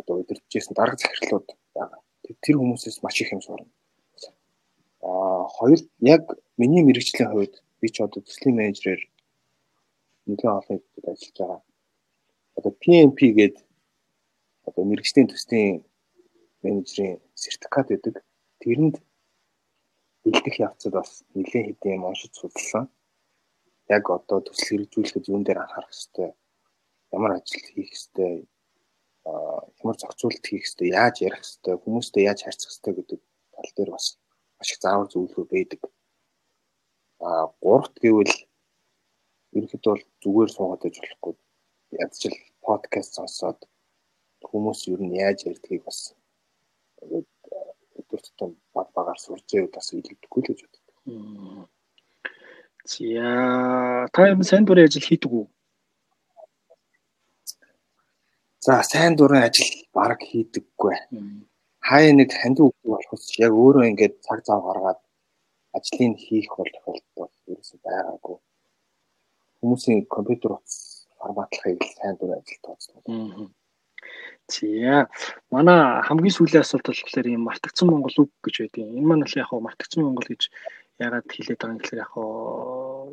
одоо 0.00 0.14
удирдахжсэн 0.22 0.74
дарга 0.76 0.96
захирлууд 1.02 1.46
байгаа. 1.74 2.00
Тэр 2.42 2.56
хүмүүсээс 2.58 3.02
маш 3.02 3.20
их 3.20 3.32
юм 3.34 3.42
сурна. 3.42 3.66
Аа 5.02 5.46
хоёр 5.56 5.80
яг 6.00 6.22
миний 6.60 6.82
мэрэгчлийн 6.86 7.30
хувьд 7.30 7.54
би 7.80 7.88
ч 7.90 7.96
одоо 8.06 8.22
төслийн 8.22 8.56
менежерээр 8.58 9.02
нэлээд 10.26 10.54
олон 10.58 10.78
хэвчэд 10.78 11.06
ажиллаж 11.10 11.36
байгаа. 11.38 11.62
Одоо 12.56 12.72
PMP 12.82 13.18
гэдэг 13.38 13.65
одоо 14.66 14.84
мэрэгчлийн 14.84 15.28
төслийн 15.30 15.84
менежерийн 16.62 17.22
сертификат 17.34 17.88
гэдэг. 17.90 18.14
Тэрэнд 18.60 18.96
бэлдэх 20.22 20.56
явцад 20.66 20.92
бас 20.98 21.10
нэлээд 21.34 21.66
хэдийн 21.78 22.02
уншиж 22.02 22.32
судалсан. 22.34 22.84
Яг 23.94 24.04
одоо 24.10 24.38
төсөл 24.42 24.82
хэрэгжүүлэхэд 24.82 25.30
юун 25.30 25.44
дээр 25.46 25.62
анхаарах 25.62 25.94
хэрэгтэй, 25.94 26.30
ямар 27.14 27.32
ажил 27.38 27.62
хийх 27.70 27.90
хэрэгтэй, 27.94 28.34
ямар 29.80 29.96
зохицуулалт 29.98 30.46
хийх 30.46 30.66
хэрэгтэй, 30.66 30.88
яаж 30.90 31.16
ярих 31.22 31.42
хэрэгтэй, 31.42 31.74
хүмүүстэй 31.78 32.22
яаж 32.26 32.40
харьцах 32.42 32.70
хэрэгтэй 32.70 32.94
гэдэг 32.98 33.20
тал 33.54 33.70
дээр 33.76 33.90
бас 33.94 34.06
маш 34.58 34.68
их 34.72 34.82
заавар 34.82 35.08
зөвлөгөө 35.10 35.46
байдаг. 35.54 35.80
А 37.22 37.28
гуравт 37.62 37.94
гэвэл 38.02 38.34
ерөнхийдөө 39.54 39.92
бол 39.94 40.04
зүгээр 40.22 40.50
суугаад 40.50 40.82
байж 40.82 40.96
болохгүй. 40.98 41.34
Ядчил 42.02 42.36
подкаст 42.66 43.14
сонсоод 43.14 43.58
хүмүүс 44.44 44.80
ер 44.92 45.00
нь 45.02 45.16
яаж 45.16 45.46
ярьдгийг 45.48 45.82
бас 45.84 46.14
өдөр 47.98 48.20
тутам 48.26 48.50
баг 48.74 48.88
багаар 48.96 49.18
сурч 49.18 49.46
байвал 49.52 49.72
бас 49.72 49.92
илүүдэхгүй 49.92 50.42
л 50.42 50.48
гэж 50.48 50.60
боддог. 50.62 50.96
За 52.86 54.08
та 54.12 54.28
юм 54.30 54.42
сайн 54.42 54.64
дурын 54.64 54.86
ажил 54.86 55.02
хийдэг 55.08 55.32
үү? 55.32 55.46
За 58.66 58.82
сайн 58.82 59.16
дурын 59.16 59.42
ажил 59.48 59.70
баг 59.94 60.20
хийдэггүй. 60.22 60.94
Хаяа 61.88 62.12
нэг 62.14 62.30
хандив 62.34 62.70
үг 62.70 62.76
болохос 62.82 63.24
яг 63.38 63.52
өөрөө 63.54 63.88
ингээд 63.90 64.14
цаг 64.26 64.40
зав 64.46 64.60
гаргаад 64.66 65.00
ажлыг 65.76 66.14
хийх 66.18 66.50
бол 66.58 66.70
тохиолдол 66.74 67.34
ерөөсөй 67.50 67.78
байгаагүй. 67.86 68.38
Хүмүүсийн 69.60 70.00
компьютер 70.14 70.50
утас 70.56 71.06
форматлахыг 71.18 71.80
сайн 71.98 72.14
дүр 72.18 72.38
ажил 72.38 72.60
тооцдог. 72.62 73.02
За 74.54 75.10
манай 75.50 75.80
хамгийн 76.06 76.34
сүүлийн 76.36 76.62
асуулт 76.62 76.86
болохоор 76.86 77.26
юм 77.26 77.42
мартагдсан 77.46 77.86
Монгол 77.90 78.16
үг 78.22 78.30
гэж 78.44 78.54
байдаг. 78.62 78.84
Энэ 78.98 79.08
маань 79.08 79.26
л 79.26 79.38
яг 79.40 79.48
хаа 79.50 79.60
мартагдсан 79.66 80.02
Монгол 80.06 80.28
гэж 80.30 80.42
ягаад 81.02 81.26
хэлээд 81.26 81.58
байгаа 81.58 81.74
юм 81.74 81.80
гэхээр 81.82 82.02
яг 82.04 82.10
хаа 82.14 83.10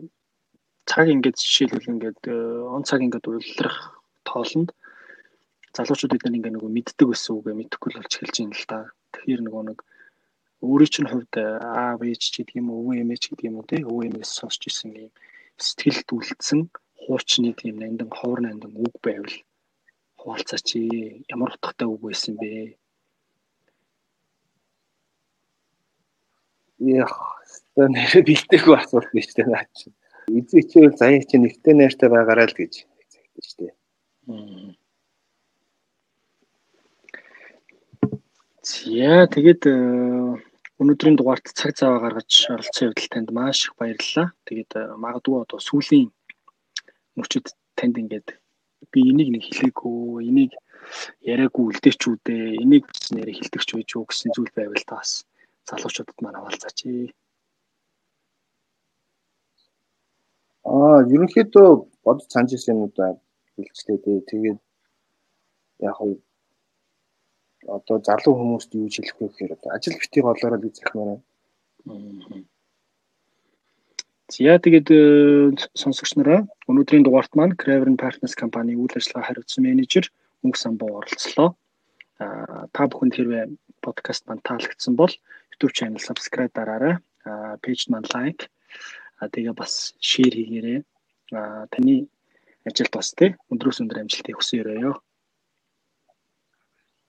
цаг 0.90 1.08
ингээд 1.16 1.38
жишээлбэл 1.42 1.92
ингээд 1.94 2.22
э, 2.30 2.36
он 2.76 2.84
цаг 2.86 3.00
ингээд 3.02 3.26
улирах 3.28 3.78
тоолонд 4.28 4.70
залуучууд 5.76 6.14
нар 6.22 6.38
ингээд 6.38 6.56
нөгөө 6.56 6.72
мэддэг 6.76 7.08
байсан 7.10 7.34
үгээ 7.40 7.56
мэдэхгүй 7.58 7.90
л 7.92 7.98
болж 7.98 8.14
эхэлж 8.14 8.38
байна 8.38 8.58
л 8.60 8.66
да. 8.70 8.80
Тэгэхээр 9.14 9.42
нөгөө 9.44 9.64
нэг 9.68 9.80
өөрийн 10.68 10.92
чинь 10.94 11.10
хувьд 11.10 11.34
э, 11.40 11.46
аав 11.60 12.00
ээж 12.06 12.22
ч 12.30 12.34
гэдэг 12.38 12.60
юм 12.62 12.68
уу 12.70 12.80
өвөө 12.94 12.96
эмээ 13.02 13.20
ч 13.20 13.24
гэдэг 13.34 13.48
юм 13.50 13.58
уу 13.58 13.66
тий 13.70 13.82
өвөө 13.82 14.04
эмээс 14.08 14.32
сонсч 14.38 14.62
ирсэн 14.70 14.90
юм 15.02 15.12
сэтгэлд 15.58 16.08
үлдсэн 16.14 16.62
хуучны 17.02 17.52
тийм 17.60 17.76
нандин 17.82 18.10
ховор 18.14 18.40
нандин 18.46 18.74
үг 18.86 18.96
байвал 19.02 19.36
хуваалцаач 20.24 20.68
ямар 21.34 21.52
утгатай 21.54 21.88
үг 21.88 22.02
байсан 22.08 22.40
бэ 22.40 22.80
Ях 26.84 27.14
та 27.76 27.88
нэрэ 27.88 28.24
бэлтээгүй 28.28 28.76
асуулт 28.76 29.12
биш 29.16 29.32
тэ 29.36 29.48
наа 29.48 29.64
чи. 29.72 29.88
Эзэн 30.28 30.60
хичээл 30.64 31.00
заяа 31.00 31.24
чи 31.24 31.38
нэгтэй 31.40 31.74
найртай 31.76 32.10
байгаарай 32.12 32.48
л 32.52 32.60
гэж 32.60 32.74
хэлдэг 32.84 33.44
шүү 33.48 33.60
дээ. 33.64 33.74
За 38.64 39.28
тэгээд 39.32 39.64
э, 39.68 39.76
Өнөөдрийн 40.82 41.16
дугаарт 41.16 41.48
цаг 41.56 41.72
зав 41.80 42.02
гаргаж 42.04 42.32
оролцсон 42.52 42.92
явдал 42.92 43.08
танд 43.12 43.30
маш 43.32 43.68
их 43.68 43.76
баярлалаа. 43.80 44.36
Тэгээд 44.48 44.72
э, 44.76 44.82
магадгүй 45.00 45.40
одоо 45.44 45.60
сүүлийн 45.64 46.12
мөчөд 47.16 47.56
танд 47.78 47.96
ингээд 48.02 48.43
би 48.92 49.00
энийг 49.12 49.30
нэг 49.32 49.44
хэлээгүй, 49.48 50.28
энийг 50.30 50.52
яриаггүй 51.32 51.64
үлдээчүүдээ, 51.70 52.46
энийг 52.64 52.86
нэрээ 53.16 53.38
хилдэгч 53.38 53.70
байж 53.74 53.90
юу 53.96 54.06
гэсэн 54.08 54.32
зүйл 54.36 54.52
байвал 54.56 54.86
та 54.88 55.00
бас 55.00 55.12
залуучуудад 55.68 56.18
маань 56.22 56.38
хаваалцаач. 56.38 56.80
Аа, 60.64 61.00
ерөнхийдөө 61.14 61.70
бодож 62.04 62.28
санаж 62.32 62.52
ирсэн 62.56 62.76
юмудаа 62.76 63.12
хэлжлээ 63.56 63.98
дээ. 64.04 64.28
Тэгээд 64.30 64.60
яг 65.90 65.98
нь 66.08 66.18
одоо 67.76 67.98
залуу 68.08 68.34
хүмүүст 68.36 68.72
юу 68.76 68.88
хэлэх 68.92 69.18
вэ 69.20 69.28
гэхээр 69.28 69.56
одоо 69.56 69.70
ажил 69.76 70.00
битгий 70.00 70.24
болоороо 70.24 70.60
гэж 70.62 70.74
захимаар 70.78 71.10
байна. 71.10 71.24
За 74.34 74.58
тэгээд 74.58 74.90
э, 74.90 75.00
сонсогч 75.78 76.18
нараа 76.18 76.42
өнөөдрийн 76.66 77.06
дугаарт 77.06 77.38
маань 77.38 77.54
Craven 77.54 78.02
Partners 78.02 78.34
компани 78.34 78.74
үйл 78.74 78.90
ажиллагаа 78.98 79.30
хариуцсан 79.30 79.62
менежер 79.62 80.10
Мөнх 80.42 80.58
самбуу 80.58 80.90
оролцлоо. 80.98 81.54
А 82.18 82.66
та 82.74 82.90
бүхэнд 82.90 83.14
хэрвээ 83.14 83.46
подкаст 83.86 84.26
маань 84.26 84.42
таалагдсан 84.42 84.98
бол 84.98 85.14
YouTube 85.54 85.74
channel 85.78 86.02
subscribe 86.02 86.50
дараарай. 86.50 86.98
Аа 87.30 87.62
пэйж 87.62 87.94
маань 87.94 88.10
лайк. 88.10 88.50
Аа 89.22 89.30
тэгээ 89.30 89.54
бас 89.54 89.94
share 90.02 90.34
хийгээрэй. 90.34 90.82
Аа 91.38 91.70
таны 91.70 92.10
ажилд 92.66 92.90
бас 92.90 93.14
тий 93.14 93.38
өндрөөс 93.54 93.86
өндөр 93.86 94.02
амжилтыг 94.02 94.42
өрөөё. 94.42 94.98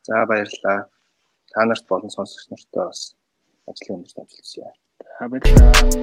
За 0.04 0.28
баярлалаа. 0.28 0.92
Та 1.56 1.60
нарт 1.64 1.88
болон 1.88 2.12
сонсогч 2.12 2.52
нартай 2.52 2.84
бас 2.84 3.16
ажлын 3.64 4.04
өнөрт 4.04 4.20
амжилт 4.20 4.44
хүсье. 4.44 4.83
Have 5.20 5.32
a 5.32 5.38
chat. 5.38 5.94